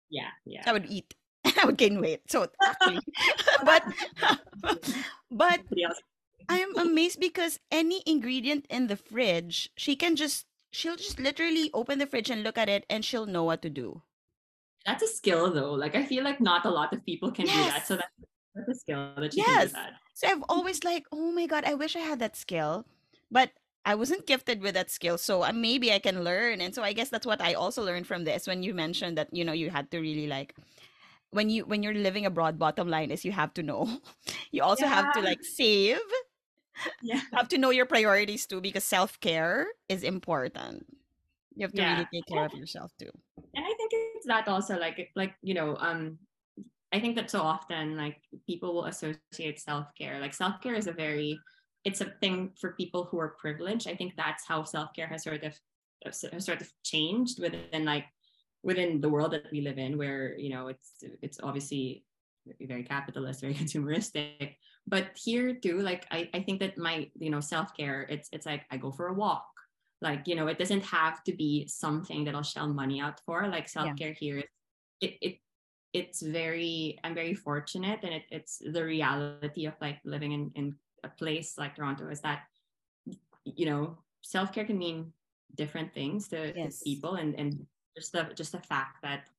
[0.10, 0.64] Yeah, yeah.
[0.66, 1.16] I would eat.
[1.46, 2.22] I would gain weight.
[2.30, 3.00] So actually,
[3.64, 3.84] but,
[5.32, 5.62] but
[6.50, 12.00] I'm amazed because any ingredient in the fridge, she can just she'll just literally open
[12.00, 14.04] the fridge and look at it and she'll know what to do.
[14.86, 15.74] That's a skill though.
[15.74, 17.88] Like I feel like not a lot of people can do that.
[17.88, 18.12] So that's,
[18.56, 19.68] that's a skill that you can Yes.
[19.70, 19.94] do that.
[20.14, 22.86] So I've always like, oh my god, I wish I had that skill,
[23.32, 23.52] but
[23.86, 26.62] I wasn't gifted with that skill, so uh, maybe I can learn.
[26.62, 29.28] And so I guess that's what I also learned from this when you mentioned that
[29.34, 30.56] you know you had to really like
[31.32, 32.60] when you when you're living abroad.
[32.60, 33.88] Bottom line is you have to know.
[34.52, 36.00] You also have to like save.
[37.02, 37.22] Yeah.
[37.32, 40.86] You have to know your priorities too because self care is important.
[41.56, 41.94] You have to Yeah.
[41.94, 43.10] really take care of yourself too.
[43.56, 46.18] and I think it's that also like like you know um
[46.92, 51.40] I think that so often like people will associate self-care like self-care is a very
[51.84, 55.44] it's a thing for people who are privileged I think that's how self-care has sort
[55.44, 55.54] of
[56.06, 58.06] has sort of changed within like
[58.64, 62.06] within the world that we live in where you know it's it's obviously
[62.62, 64.56] very capitalist very consumeristic
[64.88, 68.64] but here too like I, I think that my you know self-care it's it's like
[68.72, 69.46] I go for a walk
[70.04, 73.48] like you know it doesn't have to be something that i'll shell money out for.
[73.48, 74.44] Like self-care here,
[75.02, 75.40] it, it
[75.94, 80.76] it's very i'm very fortunate and it, it's the reality of like living in, in
[81.04, 82.42] a place like toronto is that
[83.46, 85.14] you know self-care can mean
[85.56, 89.30] different things to, to people and and just the just the fact that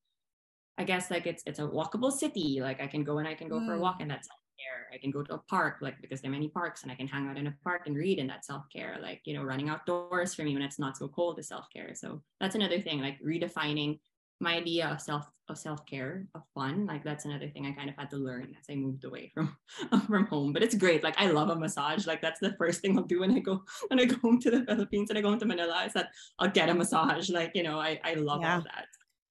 [0.79, 2.61] i guess like it's it's a walkable city.
[2.61, 3.81] Like i can go and i can go for a Mm.
[3.81, 6.49] walk and that's self-care i can go to a park like because there are many
[6.49, 9.21] parks and i can hang out in a park and read and that's self-care like
[9.25, 11.95] you know running outdoors for me when it's not so cold is self-care.
[11.95, 13.99] So that's another thing like redefining
[14.41, 17.97] my idea of self of self-care of fun like that's another thing i kind of
[17.97, 19.57] had to learn as i moved away from
[20.07, 20.53] from home.
[20.53, 23.21] But it's great like i love a massage like that's the first thing i'll do
[23.21, 25.85] when i go when i go home to the philippines and i go into manila
[25.87, 28.57] is that i'll get a massage like you know i i love Yeah.
[28.57, 28.87] all that.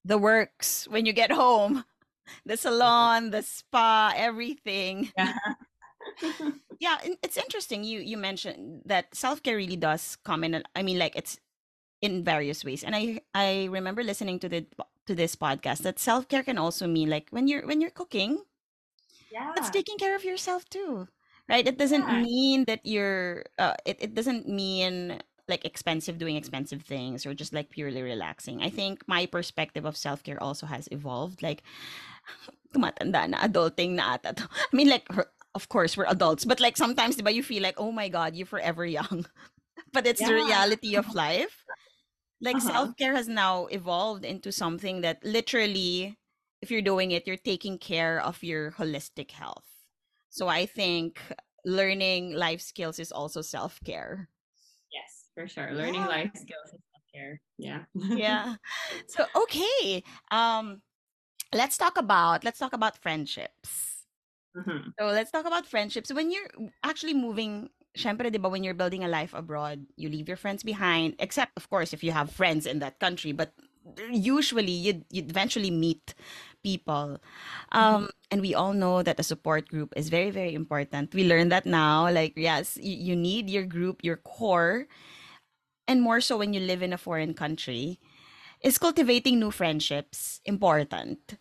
[0.05, 1.83] The works when you get home,
[2.45, 5.12] the salon, the spa, everything.
[5.17, 5.33] yeah
[6.79, 7.83] Yeah, it's interesting.
[7.83, 10.63] You you mentioned that self care really does come in.
[10.75, 11.39] I mean, like it's
[12.01, 12.83] in various ways.
[12.83, 14.65] And I I remember listening to the
[15.07, 18.43] to this podcast that self care can also mean like when you're when you're cooking,
[19.31, 21.07] yeah it's taking care of yourself too,
[21.49, 21.67] right?
[21.67, 22.21] It doesn't Yeah.
[22.21, 23.45] mean that you're.
[23.57, 28.62] Uh, it it doesn't mean like expensive doing expensive things or just like purely relaxing.
[28.62, 31.41] I think my perspective of self care also has evolved.
[31.43, 31.63] Like
[32.73, 34.43] tumatanda na, adulting na ata to.
[34.49, 35.08] I mean, like,
[35.56, 38.47] of course, we're adults, but like sometimes, diba, you feel like, oh my God, you're
[38.47, 39.25] forever young.
[39.93, 41.65] but it's the reality of life.
[42.41, 42.62] Like, Uh-huh.
[42.62, 46.17] self care has now evolved into something that literally,
[46.62, 49.65] if you're doing it, you're taking care of your holistic health.
[50.29, 51.21] So I think
[51.65, 54.29] learning life skills is also self care.
[54.29, 54.42] yes
[55.34, 56.08] for sure learning Yeah.
[56.08, 58.56] life skills and self-care yeah yeah.
[59.08, 60.04] So okay.
[60.32, 60.82] Um
[61.54, 64.06] let's talk about let's talk about friendships.
[64.56, 64.93] Mhm.
[65.00, 66.12] So let's talk about friendships.
[66.13, 66.50] When you're
[66.84, 70.63] actually moving, syempre, di ba, when you're building a life abroad, you leave your friends
[70.63, 73.32] behind, except, of course, if you have friends in that country.
[73.32, 73.54] But
[74.12, 76.13] usually, you'd, you'd eventually meet
[76.63, 77.19] people.
[77.72, 81.13] Um, And we all know that a support group is very, very important.
[81.13, 82.10] We learn that now.
[82.10, 84.88] Like, yes, you, you need your group, your core,
[85.88, 88.00] and more so when you live in a foreign country
[88.63, 91.38] Is cultivating new friendships important?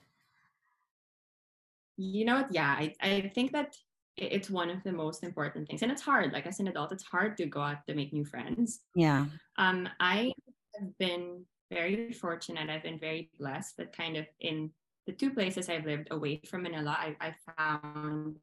[1.97, 2.53] You know what?
[2.53, 3.77] Yeah, I, I think that
[4.17, 5.83] it's one of the most important things.
[5.83, 6.33] And it's hard.
[6.33, 8.81] Like as an adult, it's hard to go out to make new friends.
[8.95, 9.27] Yeah.
[9.57, 10.33] Um, I
[10.75, 12.69] have been very fortunate.
[12.69, 14.73] I've been very blessed that kind of in
[15.07, 18.37] the two places I've lived away from Manila, I, I found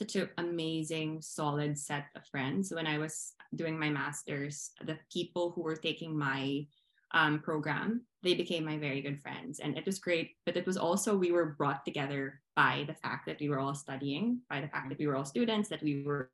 [0.00, 2.72] such an amazing, solid set of friends.
[2.72, 6.66] When I was doing my master's, the people who were taking my
[7.12, 9.60] um, program, they became my very good friends.
[9.60, 10.30] And it was great.
[10.46, 13.74] But it was also, we were brought together by the fact that we were all
[13.74, 16.30] studying, by the fact that we were all students, that we were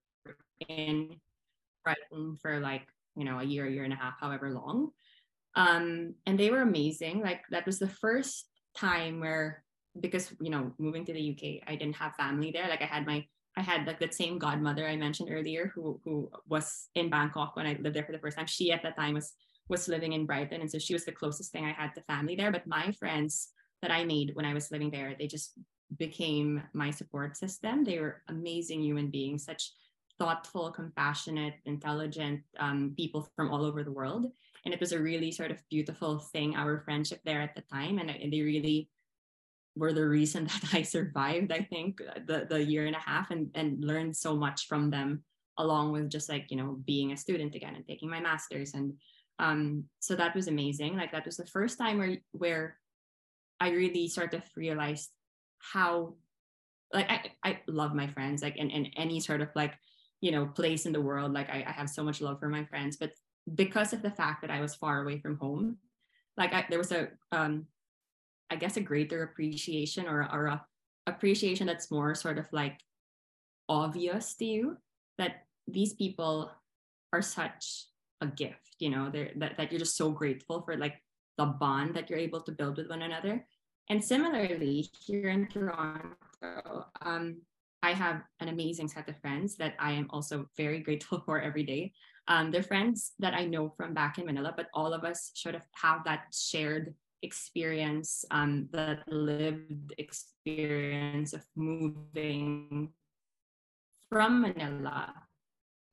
[0.69, 1.17] in
[1.83, 4.91] Brighton for like, you know, a year, year and a half, however long.
[5.57, 7.21] Um, and they were amazing.
[7.21, 9.65] Like that was the first time where,
[9.99, 12.69] because, you know, moving to the UK, I didn't have family there.
[12.69, 13.27] Like I had my
[13.57, 17.67] I had like that same godmother I mentioned earlier who who was in Bangkok when
[17.67, 18.47] I lived there for the first time.
[18.47, 19.33] She at that time was
[19.69, 20.61] was living in Brighton.
[20.61, 22.53] And so she was the closest thing I had to family there.
[22.53, 23.49] But my friends
[23.83, 25.53] that I made when I was living there, they just
[25.99, 27.85] became my support system.
[27.85, 29.73] They were amazing human beings, such
[30.19, 34.27] thoughtful, compassionate, intelligent um, people from all over the world.
[34.65, 37.99] And it was a really sort of beautiful thing, our friendship there at the time.
[37.99, 38.89] And, and they really
[39.77, 43.51] were the reason that I survived, I think, the, the year and a half and,
[43.55, 45.23] and learned so much from them,
[45.59, 48.75] along with just like, you know, being a student again and taking my master's.
[48.75, 48.95] And
[49.39, 50.97] um, so that was amazing.
[50.97, 52.79] Like that was the first time where where
[53.61, 55.11] I really sort of realized
[55.59, 56.15] how
[56.93, 59.75] like I, I love my friends, like in, in any sort of like,
[60.21, 61.33] you know, place in the world.
[61.33, 62.97] Like I, I have so much love for my friends.
[62.97, 63.11] But
[63.55, 65.77] because of the fact that I was far away from home,
[66.37, 67.67] like I, there was a um
[68.51, 70.65] I guess a greater appreciation or, or a
[71.07, 72.81] appreciation that's more sort of like
[73.69, 74.77] obvious to you
[75.19, 76.51] that these people
[77.13, 77.87] are such
[78.21, 79.11] a gift you know?
[79.11, 81.03] That, that you're just so grateful for like
[81.39, 83.47] the bond that you're able to build with one another.
[83.89, 86.17] And similarly here in toronto
[87.03, 87.41] um,
[87.83, 91.63] i have an amazing set of friends that i am also very grateful for every
[91.63, 91.93] day.
[92.29, 95.55] Um, they're friends that i know from back in manila but all of us sort
[95.55, 96.95] of have that shared
[97.27, 102.93] experience um, that lived experience of moving
[104.09, 105.13] from manila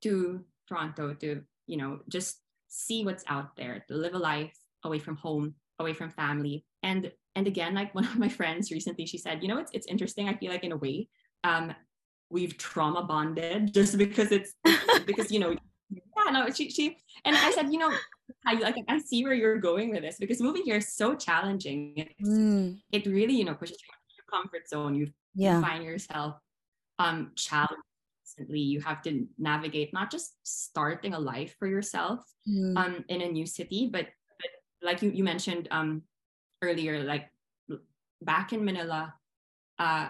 [0.01, 4.99] to toronto to you know, just see what's out there, to live a life away
[4.99, 6.65] from home, away from family.
[6.81, 9.87] And and again, like one of my friends recently, she said, you know, it's it's
[9.87, 10.27] interesting.
[10.27, 11.07] I feel like in a way,
[11.43, 11.73] um,
[12.29, 14.53] we've trauma bonded just because it's
[15.05, 15.55] because you know,
[15.95, 17.91] yeah, no, she she and I said, you know,
[18.45, 22.09] I like I see where you're going with this because moving here is so challenging.
[22.23, 22.79] Mm.
[22.91, 24.95] It really, you know, pushes you out of your comfort zone.
[24.95, 25.61] You, yeah.
[25.61, 26.35] find yourself
[26.99, 27.81] um challenged
[28.33, 32.77] constantly you have to navigate not just starting a life for yourself mm.
[32.77, 34.07] um, in a new city but,
[34.39, 34.49] but
[34.81, 36.01] like you, you mentioned um,
[36.61, 37.29] earlier like
[38.21, 39.13] back in manila
[39.79, 40.07] uh,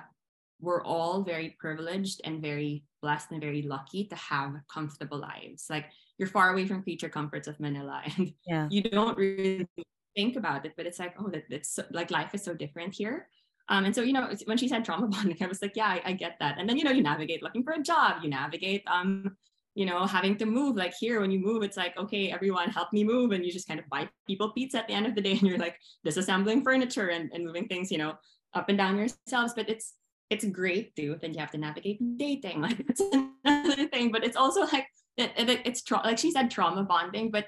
[0.62, 5.86] we're all very privileged and very blessed and very lucky to have comfortable lives like
[6.18, 8.68] you're far away from creature comforts of manila and yeah.
[8.72, 9.68] you don't really
[10.16, 12.96] think about it but it's like oh that, that's so, like life is so different
[12.96, 13.28] here
[13.70, 16.02] um, and so, you know, when she said trauma bonding, I was like, yeah, I,
[16.06, 16.58] I, get that.
[16.60, 19.38] And then, you know, you navigate looking for a job, you navigate, um,
[19.76, 20.76] you know, having to move.
[20.76, 23.32] Like here, when you move, it's like, okay, everyone help me move.
[23.32, 25.32] And you just kind of buy people pizza at the end of the day.
[25.40, 28.16] And you're like disassembling furniture and, and moving things, you know,
[28.54, 29.54] up and down yourselves.
[29.56, 29.94] But it's,
[30.34, 31.18] it's great too.
[31.22, 32.62] Then you have to navigate dating.
[32.66, 33.02] Like it's
[33.46, 37.32] another thing, but it's also like, it, it, it's tra- like she said, trauma bonding.
[37.32, 37.46] But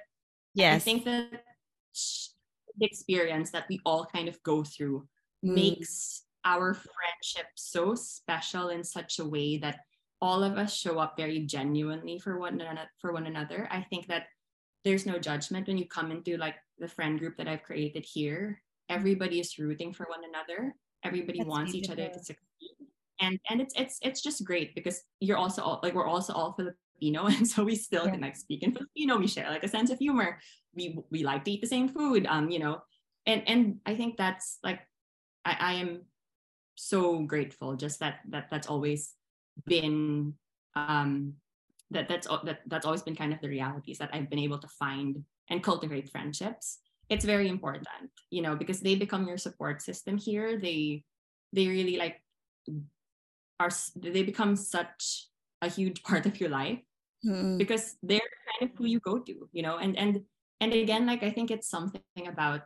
[0.54, 0.76] yes.
[0.76, 1.44] I think that
[2.78, 5.08] the experience that we all kind of go through
[5.44, 5.56] mm.
[5.56, 9.80] makes our friendship so special in such a way that
[10.22, 14.08] all of us show up very genuinely for one another for one another i think
[14.08, 14.28] that
[14.84, 18.62] there's no judgment when you come into like the friend group that i've created here
[18.90, 22.00] everybody is rooting for one another everybody That's wants beautiful.
[22.00, 22.76] each other to succeed
[23.22, 26.54] and and it's it's it's just great because you're also all, like we're also all
[26.54, 28.12] filipino and so we still yeah.
[28.12, 30.40] can like speak in filipino we share like a sense of humor
[30.74, 32.82] we we like to eat the same food um you know
[33.26, 34.80] and and i think that's like
[35.46, 36.02] I, I am
[36.76, 39.14] so grateful just that that that's always
[39.66, 40.34] been
[40.76, 41.36] um
[41.92, 44.68] that that's that that's always been kind of the realities that I've been able to
[44.68, 46.80] find and cultivate friendships.
[47.10, 50.60] It's very important, you know, because they become your support system here.
[50.60, 51.04] They
[51.54, 52.22] they really like
[53.60, 55.28] are they become such
[55.62, 56.80] a huge part of your life
[57.26, 57.58] mm-hmm.
[57.58, 60.22] because they're kind of who you go to, you know, and and
[60.62, 62.62] and again, like I think it's something about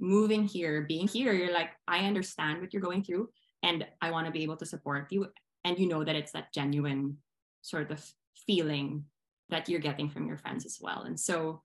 [0.00, 3.28] moving here, being here, you're like, I understand what you're going through
[3.62, 5.28] and I want to be able to support you.
[5.64, 7.18] And you know that it's that genuine
[7.62, 8.04] sort of
[8.46, 9.04] feeling
[9.48, 11.02] that you're getting from your friends as well.
[11.02, 11.62] And so,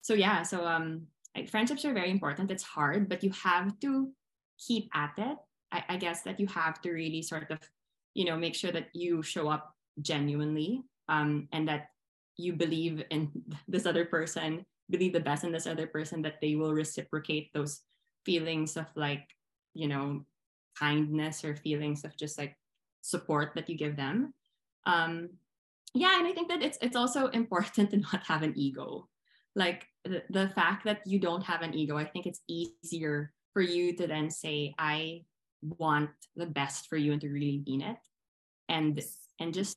[0.00, 1.06] so yeah, so um,
[1.36, 2.50] like friendships are very important.
[2.50, 4.10] It's hard but you have to
[4.58, 5.36] keep at it.
[5.70, 7.58] I, I guess that you have to really sort of
[8.14, 11.88] you know make sure that you show up genuinely um, and that
[12.36, 13.30] you believe in
[13.68, 17.82] this other person believe the best in this other person that they will reciprocate those
[18.24, 19.26] feelings of like
[19.74, 20.24] you know
[20.78, 22.54] kindness or feelings of just like
[23.02, 24.32] support that you give them.
[24.86, 25.30] Um
[25.96, 29.08] yeah and i think that it's it's also important to not have an ego
[29.56, 33.62] like the, the fact that you don't have an ego i think it's easier for
[33.62, 35.22] you to then say i
[35.62, 37.96] want the best for you and to really mean it.
[38.68, 39.00] And
[39.40, 39.76] and just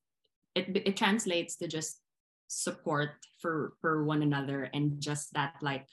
[0.56, 2.02] it it translates to just
[2.48, 3.12] support
[3.42, 5.88] for for one another and just that like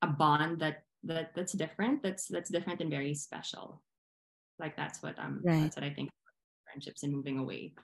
[0.00, 3.82] a bond that that that's different that's that's different and very special.
[4.58, 5.62] Like that's what um right.
[5.62, 6.10] that's what i think
[6.64, 7.74] friendships and moving away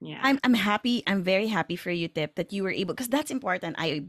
[0.00, 0.20] yeah.
[0.22, 3.30] I'm i'm happy i'm very happy for you tip that you were able because that's
[3.30, 3.76] important.
[3.78, 4.04] I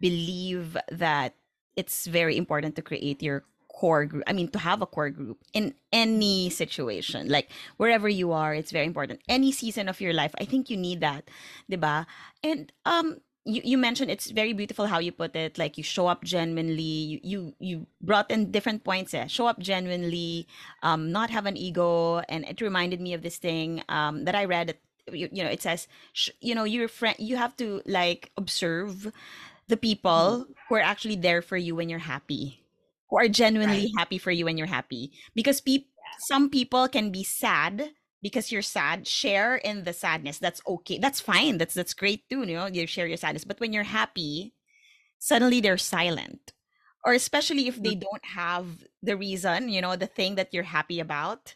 [0.00, 1.34] believe that
[1.76, 5.38] it's very important to create your core group i mean to have a core group
[5.52, 7.28] in any situation.
[7.28, 9.20] Like wherever you are it's very important.
[9.28, 11.28] Any season of your life i think you need that
[11.70, 12.06] diba
[12.42, 16.08] and um you, you mentioned it's very beautiful how you put it like you show
[16.08, 19.26] up genuinely you you, you brought in different points eh?
[19.28, 20.48] show up genuinely
[20.82, 24.44] um not have an ego and it reminded me of this thing um that i
[24.44, 24.76] read
[25.12, 29.12] you, you know it says sh- you know your friend you have to like observe
[29.68, 30.52] the people mm-hmm.
[30.68, 32.60] who are actually there for you when you're happy
[33.10, 33.98] who are genuinely right.
[33.98, 36.18] happy for you when you're happy because people yeah.
[36.28, 37.90] some people can be sad
[38.22, 42.40] because you're sad share in the sadness that's okay that's fine that's that's great too
[42.40, 44.52] you know you share your sadness but when you're happy
[45.18, 46.52] suddenly they're silent
[47.04, 48.00] or especially if they mm.
[48.00, 48.66] don't have
[49.02, 51.54] the reason you know the thing that you're happy about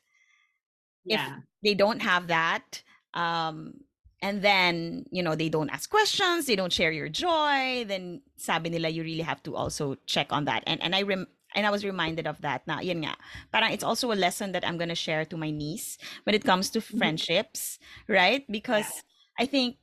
[1.05, 1.37] yeah.
[1.39, 2.83] if they don't have that
[3.15, 3.75] um
[4.23, 8.71] and then you know they don't ask questions they don't share your joy then sabi
[8.71, 11.71] nila you really have to also check on that and and i rem and I
[11.71, 13.17] was reminded of that na yun nga
[13.53, 16.71] parang it's also a lesson that I'm gonna share to my niece when it comes
[16.71, 16.99] to mm-hmm.
[16.99, 19.45] friendships right because yeah.
[19.45, 19.77] I think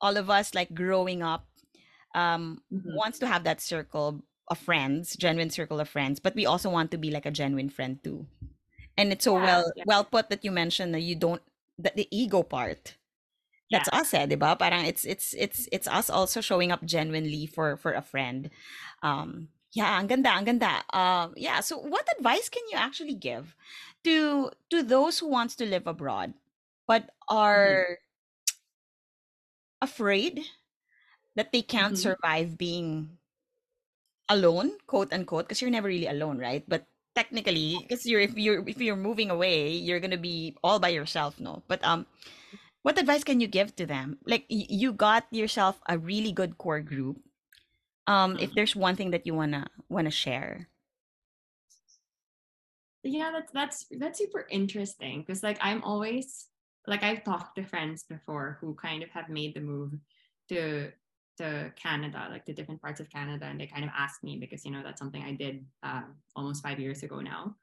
[0.00, 1.46] all of us like growing up
[2.14, 2.94] um mm-hmm.
[2.94, 6.90] wants to have that circle of friends genuine circle of friends but we also want
[6.92, 8.26] to be like a genuine friend too
[8.96, 11.42] and it's so yeah, well well put that you mentioned that you don't
[11.78, 12.96] that the ego part
[13.70, 13.98] that's yeah.
[13.98, 14.58] us eh, diba?
[14.58, 18.50] Parang it's it's it's it's us also showing up genuinely for for a friend.
[19.02, 20.86] Um yeah, ang ganda, ang ganda.
[20.94, 23.56] Um, yeah, so what advice can you actually give
[24.04, 26.34] to to those who wants to live abroad
[26.86, 27.36] but mm-hmm.
[27.36, 27.98] are
[29.80, 30.40] afraid
[31.36, 32.14] that they can't mm-hmm.
[32.14, 33.18] survive being
[34.28, 36.64] alone, quote unquote, because you're never really alone, right?
[36.68, 40.90] But technically, because you're if you're if you're moving away, you're gonna be all by
[40.90, 41.62] yourself, no.
[41.68, 42.06] But um,
[42.82, 44.18] what advice can you give to them?
[44.26, 47.18] Like you got yourself a really good core group
[48.06, 48.52] um if mm-hmm.
[48.54, 50.68] there's one thing that you wanna wanna share
[53.02, 56.46] yeah that's that's that's super interesting because like i'm always
[56.86, 59.92] like i've talked to friends before who kind of have made the move
[60.48, 60.90] to
[61.36, 64.64] to canada like to different parts of canada and they kind of asked me because
[64.64, 66.02] you know that's something i did uh,
[66.36, 67.54] almost five years ago now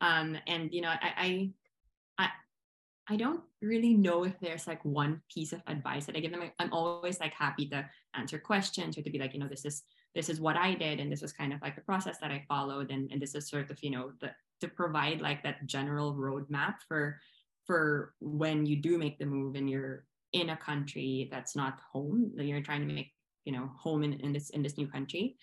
[0.00, 1.50] um and you know i i
[2.18, 2.28] i
[3.08, 6.50] I don't really know if there's like one piece of advice that I give them.
[6.58, 9.84] I'm always like happy to answer questions or to be like, you know, this is
[10.16, 12.42] this is what I did, and this was kind of like the process that I
[12.48, 14.30] followed, and, and this is sort of, you know, the,
[14.62, 17.20] to provide like that general roadmap for
[17.66, 22.32] for when you do make the move and you're in a country that's not home,
[22.36, 23.12] that you're trying to make,
[23.46, 25.36] you know, home in, in this in this new country.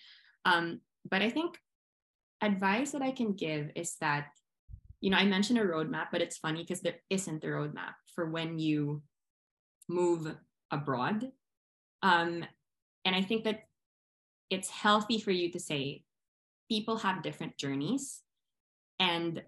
[0.44, 0.80] Um,
[1.10, 1.58] but I think
[2.40, 4.28] advice that I can give is that
[5.00, 8.30] you know, I mentioned a roadmap, but it's funny because there isn't a roadmap for
[8.30, 9.02] when you
[9.86, 10.34] move
[10.70, 11.30] abroad.
[12.02, 12.42] Um,
[13.04, 13.64] and I think that
[14.48, 16.04] it's healthy for you to say
[16.70, 18.22] people have different journeys,
[18.98, 19.42] and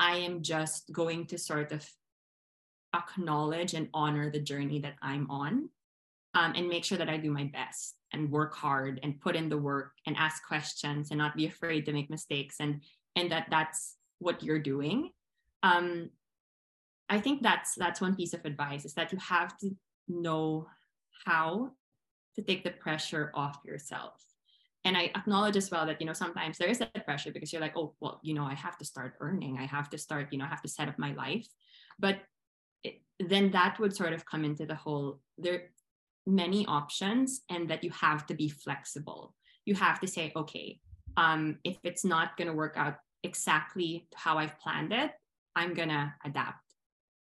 [0.00, 1.86] I am just going to sort of
[2.94, 5.68] acknowledge and honor the journey that I'm on
[6.34, 9.48] um, and make sure that I do my best and work hard and put in
[9.48, 12.82] the work and ask questions and not be afraid to make mistakes and
[13.16, 15.10] and that that's what you're doing.
[15.62, 16.10] Um,
[17.12, 19.70] i think that's that's one piece of advice is that you have to
[20.08, 20.66] know
[21.26, 21.70] how
[22.34, 24.14] to take the pressure off yourself.
[24.84, 27.66] And i acknowledge as well that you know sometimes there is that pressure because you're
[27.66, 29.58] like oh well you know i have to start earning.
[29.58, 31.46] I have to start you know i have to set up my life.
[31.98, 32.16] But
[32.82, 35.70] it, then that would sort of come into the whole there
[36.26, 40.78] many options and that you have to be flexible you have to say okay
[41.16, 45.10] um, if it's not going to work out exactly how I've planned it,
[45.54, 46.64] I'm gonna adapt.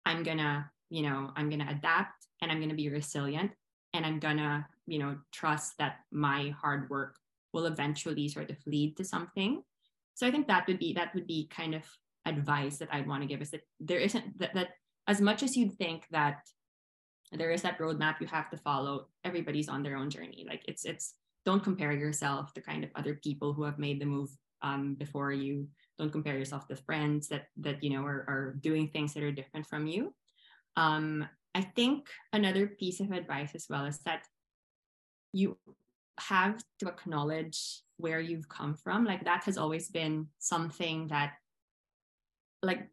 [0.07, 3.51] I'm gonna, you know, I'm gonna adapt and I'm gonna be resilient
[3.93, 7.15] and I'm gonna you know trust that my hard work
[7.53, 9.63] will eventually sort of lead to something
[10.13, 11.83] so i think that would be that would be kind of
[12.25, 14.69] advice that i'd want to give is that there isn't that, that
[15.07, 16.39] as much as you'd think that
[17.35, 19.07] there is that roadmap you have to follow.
[19.23, 20.45] Everybody's on their own journey.
[20.47, 21.15] Like it's it's
[21.45, 24.29] don't compare yourself to kind of other people who have made the move
[24.61, 25.67] um, before you.
[25.99, 29.31] Don't compare yourself to friends that that you know are, are doing things that are
[29.31, 30.13] different from you.
[30.77, 34.23] Um, i think another piece of advice as well is that
[35.31, 35.57] you
[36.19, 39.05] have to acknowledge where you've come from.
[39.05, 41.33] Like that has always been something that
[42.65, 42.87] like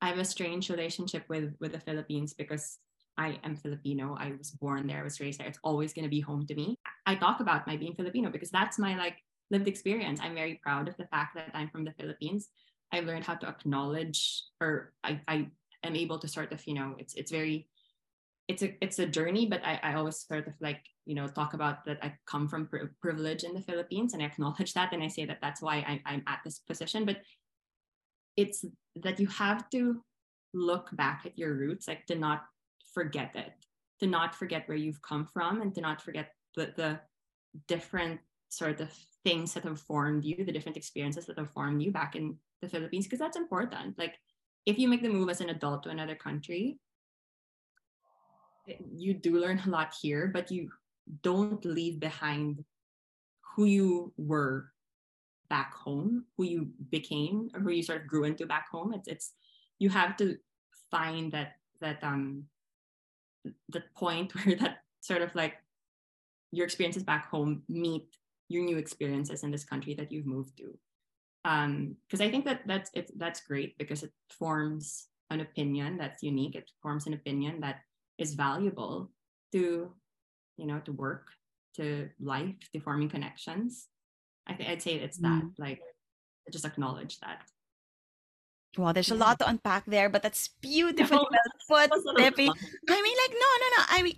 [0.00, 2.78] i have a strange relationship with with the philippines because
[3.20, 4.16] I am Filipino.
[4.18, 5.00] I was born there.
[5.00, 5.46] I was raised there.
[5.46, 6.78] It's always going to be home to me.
[7.04, 9.18] I talk about my being Filipino because that's my like
[9.50, 10.20] lived experience.
[10.22, 12.48] I'm very proud of the fact that I'm from the Philippines.
[12.92, 14.18] I've learned how to acknowledge,
[14.58, 15.48] or I, I
[15.84, 17.68] am able to sort of, you know, it's it's very,
[18.48, 19.44] it's a it's a journey.
[19.52, 22.68] But I, I always sort of like you know talk about that I come from
[22.68, 25.76] pri- privilege in the Philippines, and I acknowledge that, and I say that that's why
[25.90, 27.04] I, I'm at this position.
[27.04, 27.18] But
[28.36, 28.64] it's
[29.04, 30.02] that you have to
[30.54, 32.40] look back at your roots, like to not
[32.92, 33.52] forget it,
[34.00, 37.00] to not forget where you've come from, and to not forget the the
[37.66, 38.92] different sort of
[39.24, 42.68] things that have formed you, the different experiences that have formed you back in the
[42.68, 43.98] Philippines, because that's important.
[43.98, 44.16] Like
[44.66, 46.78] if you make the move as an adult to another country,
[48.92, 50.70] you do learn a lot here, but you
[51.22, 52.64] don't leave behind
[53.56, 54.70] who you were
[55.48, 58.92] back home, who you became, or who you sort of grew into back home.
[58.94, 59.32] It's it's
[59.78, 60.36] you have to
[60.90, 62.44] find that that um
[63.70, 65.54] that point where that sort of like
[66.52, 68.06] your experiences back home meet
[68.48, 70.76] your new experiences in this country that you've moved to.
[71.42, 76.22] Because um, i think that that's it, that's great because it forms an opinion that's
[76.22, 76.56] unique.
[76.56, 77.76] It forms an opinion that
[78.18, 79.10] is valuable
[79.52, 79.92] to
[80.56, 81.28] you know to work
[81.76, 83.86] to life to forming connections.
[84.46, 85.52] I think i'd say it's that mm.
[85.58, 85.80] like
[86.50, 87.42] just acknowledge that
[88.76, 91.28] well, there's a lot to unpack there, but that's beautiful.
[91.68, 92.48] well put, Tippy.
[92.48, 93.84] I mean, like, no, no, no.
[93.88, 94.16] I mean,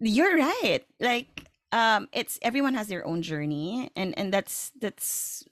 [0.00, 0.80] you're right.
[0.98, 5.44] Like, um it's everyone has their own journey and and that's that's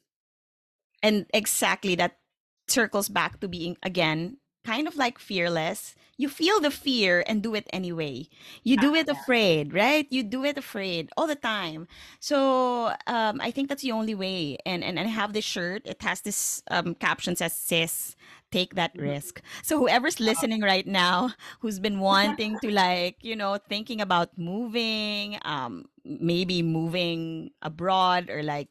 [1.02, 2.18] and exactly that
[2.66, 7.54] circles back to being again kind of like fearless you feel the fear and do
[7.54, 8.26] it anyway.
[8.64, 10.04] You do it afraid right?
[10.10, 11.86] You do it afraid all the time.
[12.18, 15.86] So um, i think that's the only way and and, and i have this shirt.
[15.86, 18.16] It has this um, caption says sis
[18.50, 19.08] take that mm-hmm.
[19.08, 19.40] risk.
[19.62, 25.38] So whoever's listening right now who's been wanting to like, you know, thinking about moving,
[25.44, 28.68] um maybe moving abroad or like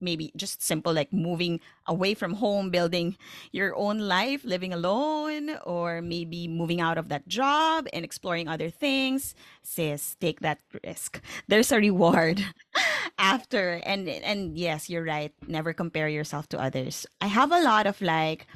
[0.00, 3.16] maybe just simple like moving away from home building
[3.52, 8.70] your own life living alone or maybe moving out of that job and exploring other
[8.70, 9.34] things.
[9.62, 11.20] Sis take that risk.
[11.48, 12.44] There's a reward
[13.18, 13.80] after.
[13.84, 15.32] And and yes you're right.
[15.46, 17.06] Never compare yourself to others.
[17.20, 18.46] I have a lot of like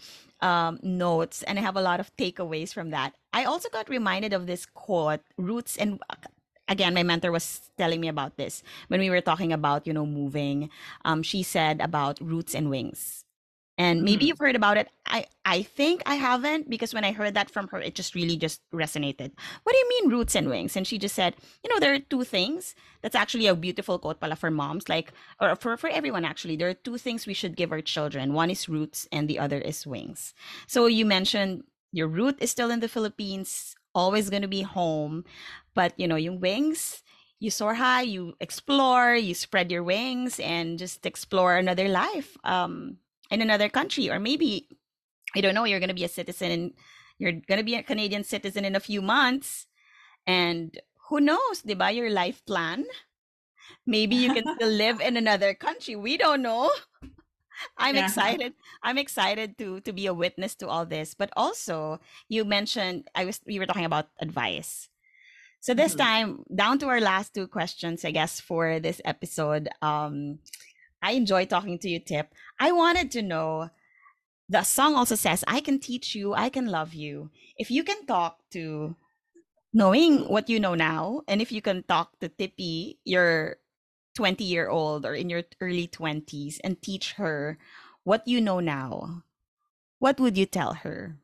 [0.41, 3.14] um, notes and I have a lot of takeaways from that.
[3.32, 6.01] I also got reminded of this quote, roots and
[6.71, 8.62] again, my mentor was telling me about this.
[8.89, 10.71] When we were talking about, you know, moving.
[11.05, 13.25] Um, she said about roots and wings.
[13.77, 14.27] And maybe mm-hmm.
[14.29, 14.89] you've heard about it.
[15.07, 18.37] I i think i haven't because when i heard that from her it just really
[18.37, 19.33] just resonated.
[19.62, 20.77] What do you mean roots and wings?
[20.77, 22.75] And she just said you know there are two things.
[23.01, 26.57] That's actually a beautiful quote pala for moms like or for for everyone actually.
[26.57, 28.35] There are two things we should give our children.
[28.35, 30.35] One is roots and the other is wings.
[30.66, 35.24] So you mentioned your root is still in the philippines always going to be home
[35.74, 37.03] but you know your wings
[37.43, 42.36] you soar high, you explore, you spread your wings, and just explore another life.
[42.45, 42.99] Um,
[43.30, 44.68] in another country or maybe
[45.34, 46.72] i don't know you're going to be a citizen and
[47.18, 49.66] you're going to be a canadian citizen in a few months
[50.26, 52.84] and who knows they buy your life plan
[53.86, 56.70] maybe you can still live in another country we don't know
[57.79, 58.05] i'm yeah.
[58.05, 58.53] excited
[58.83, 63.25] i'm excited to to be a witness to all this but also you mentioned i
[63.25, 64.89] was we were talking about advice
[65.61, 66.03] so this mm-hmm.
[66.03, 70.39] time down to our last two questions i guess for this episode um
[71.03, 72.33] I enjoy talking to you, Tip.
[72.59, 73.71] I wanted to know
[74.49, 77.31] the song also says, I can teach you, I can love you.
[77.57, 78.97] If you can talk to
[79.73, 83.57] knowing what you know now, and if you can talk to Tippy, your
[84.15, 87.59] 20 year old or in your early 20s, and teach her
[88.05, 89.23] what you know now,
[89.99, 91.17] what would you tell her?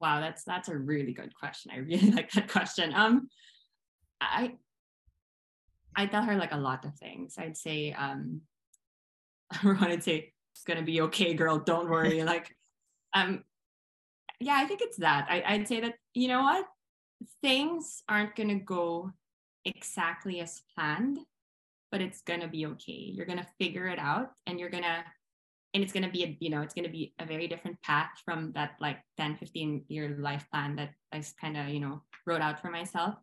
[0.00, 1.72] Wow, that's that's a really good question.
[1.74, 2.94] I really like that question.
[2.94, 3.28] Um,
[4.20, 4.56] I
[5.96, 7.34] I tell her like a lot of things.
[7.38, 8.42] I'd say, um,
[9.62, 11.58] I would say, it's gonna be okay, girl.
[11.58, 12.22] Don't worry.
[12.34, 12.54] like,
[13.14, 13.44] um,
[14.40, 15.26] yeah, I think it's that.
[15.28, 16.64] I, I'd say that you know what,
[17.42, 19.12] things aren't gonna go
[19.76, 21.18] exactly as planned,
[21.90, 23.12] but it's going to be okay.
[23.14, 25.04] You're going to figure it out and you're going to
[25.74, 27.80] and it's going to be a you know it's going to be a very different
[27.82, 32.02] path from that like 10 15 year life plan that i kind of you know
[32.26, 33.14] wrote out for myself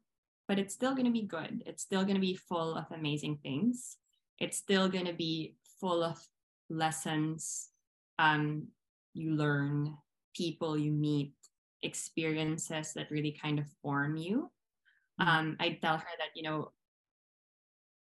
[0.48, 3.40] but it's still going to be good it's still going to be full of amazing
[3.42, 3.98] things
[4.38, 6.22] it's still going to be full of
[6.70, 7.70] lessons
[8.20, 8.68] um,
[9.16, 9.98] you learn
[10.36, 11.34] people you meet
[11.86, 14.52] experiences that really kind of form you.
[15.20, 16.72] Um, i tell her that you know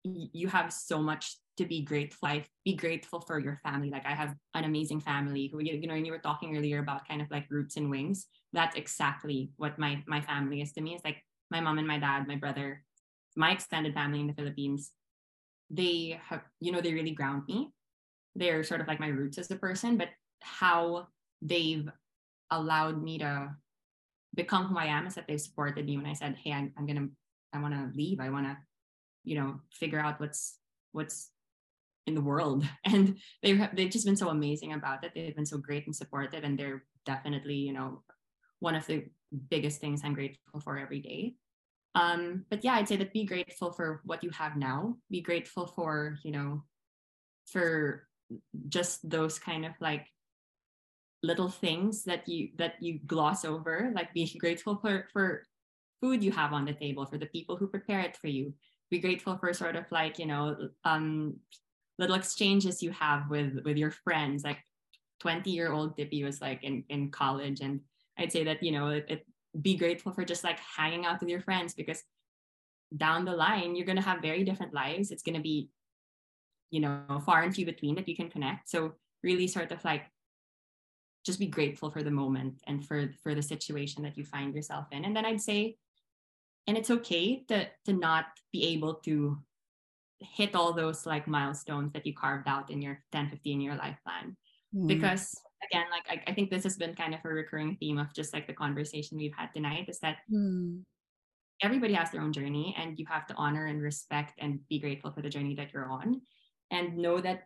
[0.05, 2.43] you have so much to be grateful.
[2.65, 3.91] Be grateful for your family.
[3.91, 7.09] Like I have an amazing family who you know, and you were talking earlier about
[7.09, 8.27] kind of like roots and wings.
[8.53, 10.95] That's exactly what my my family is to me.
[10.95, 12.85] It's like my mom and my dad, my brother,
[13.37, 14.93] my extended family in the Philippines.
[15.71, 17.73] They have, you know, they really ground me.
[18.35, 20.09] They're sort of like my roots as a person, but
[20.41, 21.07] how
[21.41, 21.89] they've
[22.51, 23.55] allowed me to
[24.35, 26.87] become who I am is that they've supported me when I said, Hey, I'm, I'm
[26.87, 27.09] gonna
[27.53, 28.21] I wanna leave.
[28.21, 28.59] I wanna,
[29.25, 30.59] you know, figure out what's
[30.93, 31.31] what's
[32.07, 32.65] in the world.
[32.85, 35.13] And they've they've just been so amazing about it.
[35.15, 38.03] They've been so great and supportive and they're definitely you know
[38.61, 39.05] one of the
[39.51, 41.35] biggest things i'm grateful for every day.
[41.95, 44.97] Um but yeah i'd say that be grateful for what you have now.
[45.11, 46.65] Be grateful for you know
[47.47, 48.09] for
[48.69, 50.07] just those kind of like
[51.25, 55.43] little things that you that you gloss over like be grateful for for
[56.01, 58.53] food you have on the table for the people who prepare it for you.
[58.91, 61.37] Be grateful for sort of like you know um
[61.99, 64.45] little exchanges you have with with your friends.
[64.45, 64.59] Like
[65.21, 67.81] 20 year old Tippy was like in in college and
[68.19, 69.27] i'd say that you know it, it,
[69.63, 72.03] be grateful for just like hanging out with your friends because
[72.97, 75.11] down the line you're going to have very different lives.
[75.11, 75.69] It's going to be
[76.71, 78.69] you know far and few between that you can connect.
[78.69, 80.05] So really sort of like
[81.25, 84.87] just be grateful for the moment and for for the situation that you find yourself
[84.93, 85.77] in and then i'd say
[86.67, 89.39] and it's okay to to not be able to
[90.21, 93.97] hit all those like milestones that you carved out in your 10 15 year life
[94.05, 94.37] plan
[94.75, 94.87] mm.
[94.87, 95.35] because
[95.71, 98.33] again like I, I, think this has been kind of a recurring theme of just
[98.33, 100.81] like the conversation we've had tonight is that mm.
[101.63, 105.13] everybody has their own journey and you have to honor and respect and be grateful
[105.13, 106.21] for the journey that you're on
[106.71, 107.45] and know that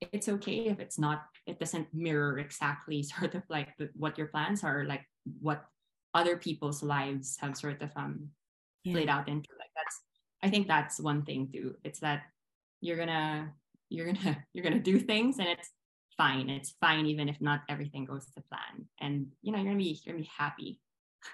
[0.00, 4.64] it's okay if it's not it doesn't mirror exactly sort of like what your plans
[4.64, 5.02] are like
[5.40, 5.64] what
[6.14, 8.28] other people's lives have sort of um
[8.84, 8.92] yeah.
[8.92, 10.00] played out into like that's
[10.44, 11.74] I think that's one thing too.
[11.84, 12.24] It's that
[12.82, 13.50] you're gonna
[13.88, 15.70] you're gonna you're gonna do things and it's
[16.18, 16.50] fine.
[16.50, 18.86] It's fine even if not everything goes to plan.
[19.00, 20.80] And you know, you're gonna be you're gonna be happy.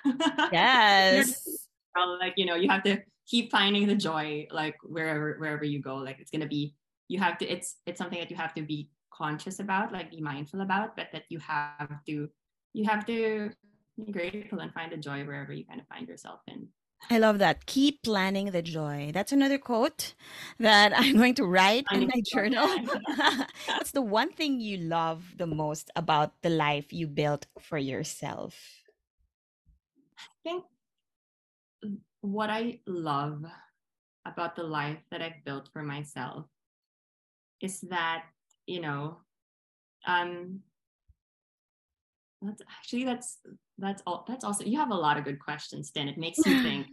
[0.52, 1.68] Yes.
[1.96, 5.96] like, you know, you have to keep finding the joy like wherever wherever you go.
[5.96, 6.74] Like it's gonna be
[7.10, 10.20] you have to it's it's something that you have to be conscious about, like be
[10.20, 12.28] mindful about, but that you have to
[12.72, 13.50] you have to
[13.98, 16.68] be grateful and find the joy wherever you kind of find yourself in.
[17.10, 17.66] I love that.
[17.66, 19.10] Keep planning the joy.
[19.12, 20.14] That's another quote
[20.60, 22.68] that I'm going to write in my journal.
[23.66, 28.54] What's the one thing you love the most about the life you built for yourself?
[30.16, 30.64] I think
[32.20, 33.44] what I love
[34.26, 36.46] about the life that I've built for myself
[37.60, 38.24] is that,
[38.66, 39.18] you know,
[40.06, 40.60] um
[42.42, 43.38] that's actually that's
[43.78, 46.62] that's all that's also you have a lot of good questions then it makes you
[46.62, 46.86] think.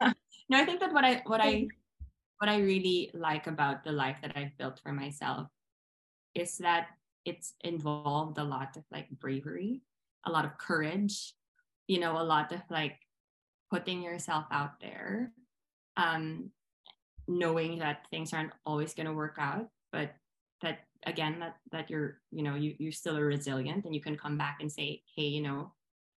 [0.48, 1.66] No i think that what i what i
[2.38, 5.46] what i really like about the life that i've built for myself
[6.34, 6.88] is that
[7.24, 9.80] it's involved a lot of like bravery
[10.26, 11.32] a lot of courage
[11.86, 12.98] you know a lot of like
[13.70, 15.32] putting yourself out there
[15.96, 16.50] um
[17.28, 20.14] knowing that things aren't always going to work out but
[20.62, 24.38] that again that that you're you know you, you're still resilient and you can come
[24.38, 25.72] back and say hey you know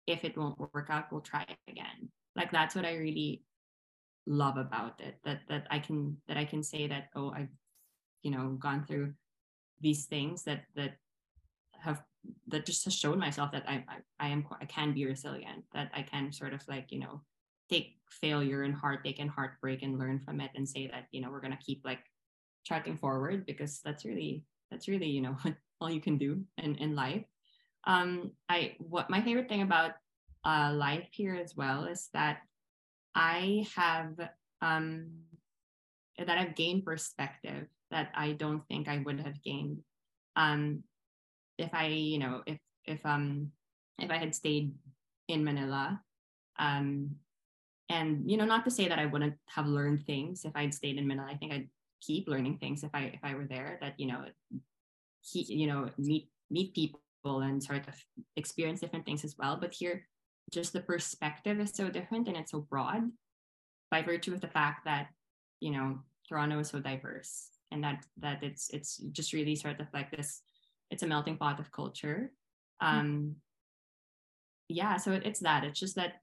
[0.07, 2.09] if it won't work out we'll try again.
[2.36, 3.43] Like that's what i really
[4.26, 7.49] love about it that that i can that i can say that oh i've
[8.21, 9.13] you know gone through
[9.82, 10.93] these things that that
[11.80, 12.01] have
[12.47, 15.91] that just has shown myself that I, I i am i can be resilient that
[15.93, 17.21] i can sort of like you know
[17.69, 21.30] take failure and heartache and heartbreak and learn from it and say that you know
[21.30, 21.99] we're to keep like
[22.66, 25.38] tracking forward because that's really that's really you know
[25.82, 27.24] all you can do in in life.
[27.86, 29.91] Um i what my favorite thing about
[30.45, 32.39] uh life here as well is that
[33.16, 34.16] i have
[34.61, 35.07] um
[36.18, 39.80] that i've gained perspective that i don't think i would have gained
[40.36, 40.84] um
[41.57, 43.51] if i you know if if um
[43.99, 44.74] if i had stayed
[45.28, 45.99] in manila.
[46.59, 47.16] Um
[47.89, 50.97] and you know not to say that i wouldn't have learned things if i'd stayed
[50.97, 51.28] in manila.
[51.30, 51.70] I think i'd
[52.06, 54.26] keep learning things if I if I were there that you know
[55.22, 57.95] he you know meet meet people and sort of
[58.36, 59.58] experience different things as well.
[59.60, 60.06] But here
[60.51, 63.10] just the perspective is so different and it's so broad
[63.89, 65.08] by virtue of the fact that
[65.60, 69.88] you know Toronto is so diverse and that that it's it's just really sort of
[69.93, 70.41] like this
[70.91, 72.32] it's a melting pot of culture.
[72.82, 72.99] Mm-hmm.
[72.99, 73.36] um
[74.68, 75.64] yeah so it, it's that.
[75.64, 76.14] It's just that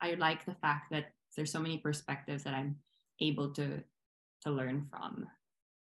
[0.00, 2.76] i like the fact that there's so many perspectives that i'm
[3.20, 3.82] able to
[4.42, 5.26] to learn from.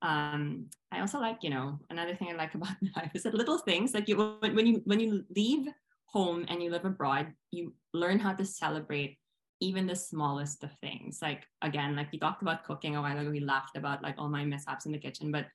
[0.01, 3.57] Um i also like you know another thing i like about life is that little
[3.57, 5.69] things like you when you when you leave
[6.07, 9.17] home and you live abroad you learn how to celebrate
[9.63, 11.19] even the smallest of things.
[11.21, 14.29] Like again, like we talked about cooking a while ago, we laughed about like all
[14.29, 15.45] my mishaps in the kitchen, but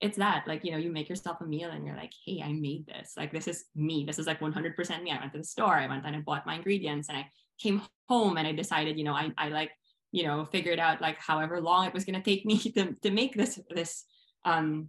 [0.00, 2.52] it's that like you know you make yourself a meal and you're like hey i
[2.52, 3.12] made this.
[3.16, 4.04] Like this is me.
[4.04, 5.12] This is like 100% me.
[5.12, 7.26] I went to the store i went and i bought my ingredients and i
[7.60, 9.70] came home and i decided you know i, I like
[10.12, 13.10] you know figured out like however long it was going to take me to, to
[13.10, 14.04] make this this
[14.44, 14.88] um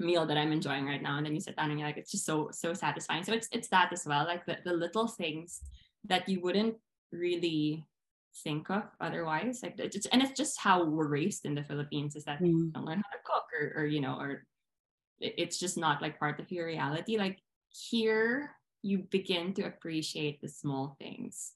[0.00, 1.16] meal that i'm enjoying right now.
[1.16, 3.24] And then you sit down and you're like it's just so so satisfying.
[3.24, 5.60] So it's it's that as well like the, the little things
[6.04, 6.76] that you wouldn't
[7.12, 7.84] really
[8.42, 9.60] think of otherwise.
[9.62, 12.48] Like it's and it's just how we're raised in the philippines is that mm.
[12.48, 14.44] you don't learn how to cook or, or you know or
[15.20, 17.16] it's just not like part of your reality.
[17.16, 17.38] Like
[17.70, 18.50] here
[18.82, 21.52] you begin to appreciate the small things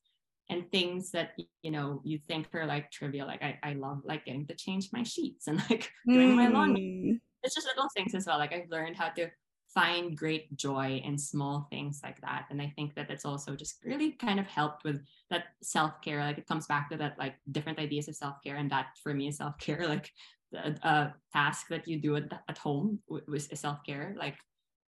[0.49, 1.31] and things that
[1.63, 4.91] you know you think are like trivial like i, I love like getting to change
[4.93, 6.37] my sheets and like doing mm.
[6.37, 7.21] my laundry mm.
[7.43, 9.29] it's just little things as well like i've learned how to
[9.75, 13.79] find great joy in small things like that and i think that it's also just
[13.85, 17.79] really kind of helped with that self-care like it comes back to that like different
[17.79, 20.11] ideas of self-care and that for me is self-care like
[20.55, 24.37] a, a task that you do at, at home was self-care like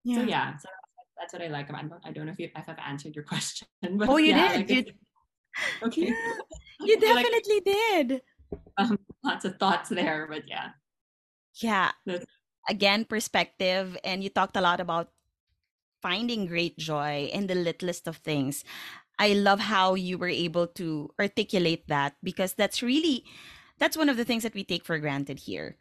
[0.04, 0.16] yeah.
[0.16, 0.70] so yeah so
[1.20, 3.24] that's what i like about it i don't know if, you, if i've answered your
[3.34, 4.94] question but oh you yeah, did like, you,
[5.84, 6.14] okay.
[6.14, 6.34] Yeah,
[6.82, 8.22] you definitely like, did.
[8.78, 10.78] Um, lots of thoughts there but yeah.
[11.56, 11.92] Yeah.
[12.70, 15.10] Again perspective and you talked a lot about
[16.02, 18.64] finding great joy in the littlest of things.
[19.18, 23.26] I love how you were able to articulate that because that's really
[23.80, 25.78] that's one of the things that we take for granted here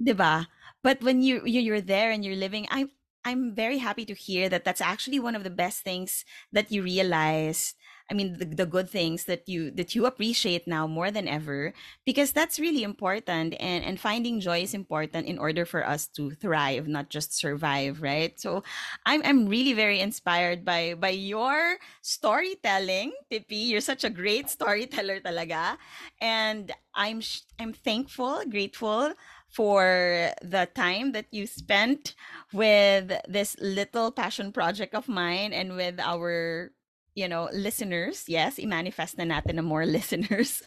[0.00, 0.46] diba?
[0.82, 2.88] But when you you're there and you're living i
[3.24, 6.82] i'm very happy to hear that that's actually one of the best things that you
[6.82, 7.74] realize
[8.10, 11.72] I mean the, the good things that you that you appreciate now more than ever
[12.04, 16.32] because that's really important and and finding joy is important in order for us to
[16.32, 18.38] thrive not just survive right?
[18.40, 18.64] So
[19.06, 25.20] I'm I'm really very inspired by by your storytelling Tippy you're such a great storyteller
[25.20, 25.78] talaga.
[26.20, 27.22] And I'm
[27.58, 29.14] I'm thankful grateful
[29.48, 32.14] for the time that you spent
[32.52, 36.70] with this little passion project of mine and with our
[37.14, 40.62] you know, listeners, yes, i-manifest na natin na more listeners.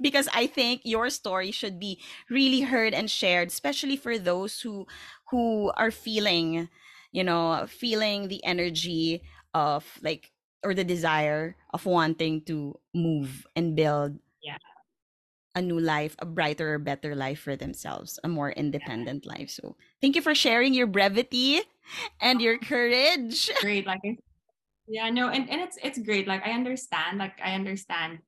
[0.00, 2.00] because I think your story should be
[2.30, 4.86] really heard and shared, especially for those who
[5.30, 6.68] who are feeling,
[7.12, 9.22] you know, feeling the energy
[9.54, 10.32] of like
[10.64, 14.58] or the desire of wanting to move and build yeah.
[15.54, 19.32] a new life, a brighter, better life for themselves, a more independent yeah.
[19.32, 19.50] life.
[19.50, 21.60] So thank you for sharing your brevity
[22.20, 22.66] and your oh.
[22.66, 23.50] courage.
[23.60, 23.86] Great.
[23.86, 24.02] Like
[24.86, 28.18] yeah no and, and it's it's great like i understand like i understand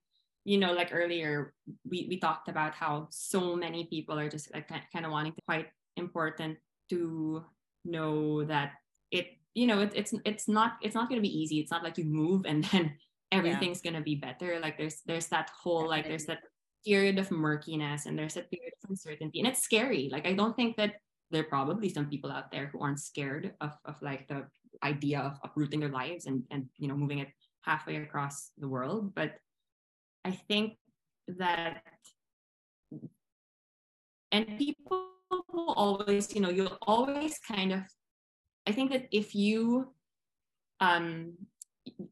[0.45, 1.53] you know like earlier
[1.89, 5.43] we we talked about how so many people are just like kind of wanting to
[5.47, 6.57] quite important
[6.91, 7.45] to
[7.85, 8.73] know that
[9.11, 11.85] it you know it, it's it's not it's not going to be easy it's not
[11.85, 12.95] like you move and then
[13.31, 13.91] everything's yeah.
[13.91, 15.97] going to be better like there's there's that whole Definitely.
[15.97, 16.41] like there's that
[16.87, 20.57] period of murkiness and there's a period of uncertainty and it's scary like i don't
[20.57, 20.95] think that
[21.31, 24.47] there are probably some people out there who aren't scared of, of like the
[24.83, 27.29] idea of uprooting their lives and and you know moving it
[27.63, 29.15] halfway across the world.
[29.15, 29.35] But
[30.25, 30.77] i think
[31.39, 31.83] that
[34.33, 35.09] and people
[35.53, 37.81] will always you know you'll always kind of
[38.67, 39.93] i think that if you
[40.81, 41.33] um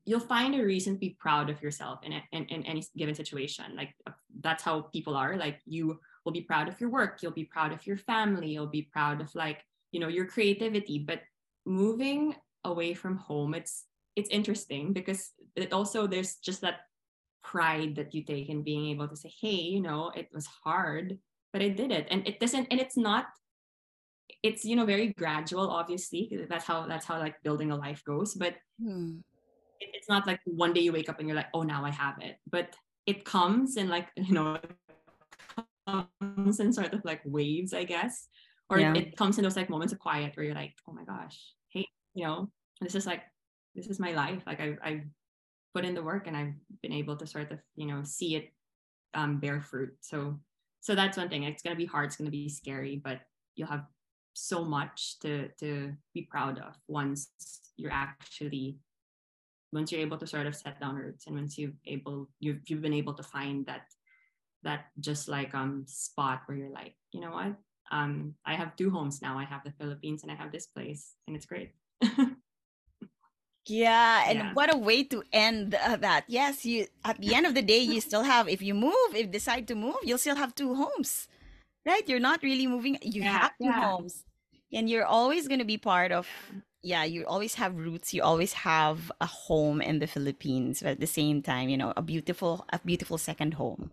[0.04, 3.76] you'll find a reason to be proud of yourself in, in, in any given situation.
[3.76, 3.94] Like
[4.40, 5.36] that's how people are.
[5.36, 7.18] Like you will be proud of your work.
[7.20, 8.48] You'll be proud of your family.
[8.48, 9.62] You'll be proud of like
[9.92, 11.04] you know your creativity.
[11.06, 11.20] But
[11.66, 12.34] moving
[12.66, 13.84] away from home it's
[14.16, 16.80] it's interesting because it also there's just that
[17.44, 21.18] pride that you take in being able to say hey you know it was hard
[21.52, 23.26] but i did it and it doesn't and it's not
[24.42, 28.34] it's you know very gradual obviously that's how that's how like building a life goes
[28.34, 29.18] but hmm.
[29.80, 31.90] it, it's not like one day you wake up and you're like oh now i
[31.90, 32.74] have it but
[33.06, 34.58] it comes in like you know
[35.86, 38.26] comes in sort of like waves i guess
[38.68, 38.92] or yeah.
[38.94, 41.38] it comes in those like moments of quiet where you're like oh my gosh
[42.16, 42.48] you know
[42.80, 43.22] this is like
[43.76, 45.06] this is my life like i I've
[45.74, 48.52] put in the work and i've been able to sort of you know see it
[49.14, 50.40] um, bear fruit so
[50.80, 53.20] so that's one thing it's going to be hard it's going to be scary but
[53.54, 53.84] you'll have
[54.34, 57.28] so much to to be proud of once
[57.76, 58.78] you're actually
[59.72, 62.82] once you're able to sort of set down roots and once you've able you've, you've
[62.82, 63.82] been able to find that
[64.62, 67.54] that just like um spot where you're like, you know what?
[67.90, 69.38] Um, I have two homes now.
[69.38, 71.72] I have the Philippines and I have this place, and it's great.
[73.68, 74.52] Yeah, and yeah.
[74.54, 76.24] what a way to end uh, that.
[76.28, 79.18] Yes, you at the end of the day, you still have if you move, if
[79.18, 81.26] you decide to move, you'll still have two homes.
[81.84, 82.08] Right?
[82.08, 82.98] You're not really moving.
[83.02, 83.80] You yeah, have two yeah.
[83.80, 84.24] homes.
[84.72, 86.28] And you're always going to be part of
[86.82, 91.00] yeah, you always have roots, you always have a home in the Philippines, but at
[91.00, 93.90] the same time, you know, a beautiful a beautiful second home.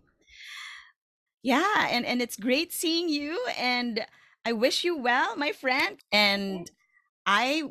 [1.42, 4.06] Yeah, and and it's great seeing you and
[4.44, 6.70] I wish you well, my friend, and
[7.26, 7.64] I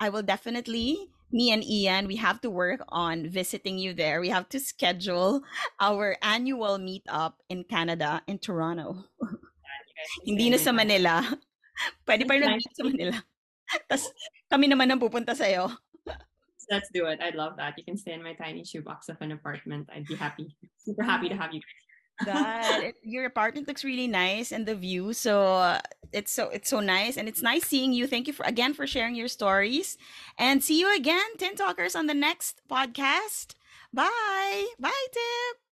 [0.00, 4.20] I will definitely me and Ian, we have to work on visiting you there.
[4.20, 5.42] We have to schedule
[5.78, 9.04] our annual meetup in Canada, in Toronto.
[10.26, 11.22] Hindi na sa Manila.
[12.06, 13.18] Pwede pa rin sa Manila.
[13.86, 14.10] Tapos
[14.50, 15.70] kami naman ang pupunta sa'yo.
[16.70, 17.18] Let's do it.
[17.18, 17.74] I love that.
[17.78, 19.90] You can stay in my tiny shoebox of an apartment.
[19.90, 20.54] I'd be happy.
[20.78, 21.42] Super happy to mm.
[21.42, 21.89] have you guys
[22.24, 25.12] God, your apartment looks really nice and the view.
[25.12, 25.80] So uh,
[26.12, 28.06] it's so it's so nice and it's nice seeing you.
[28.06, 29.96] Thank you for again for sharing your stories,
[30.38, 33.54] and see you again, Tin Talkers, on the next podcast.
[33.92, 35.69] Bye, bye, Tip.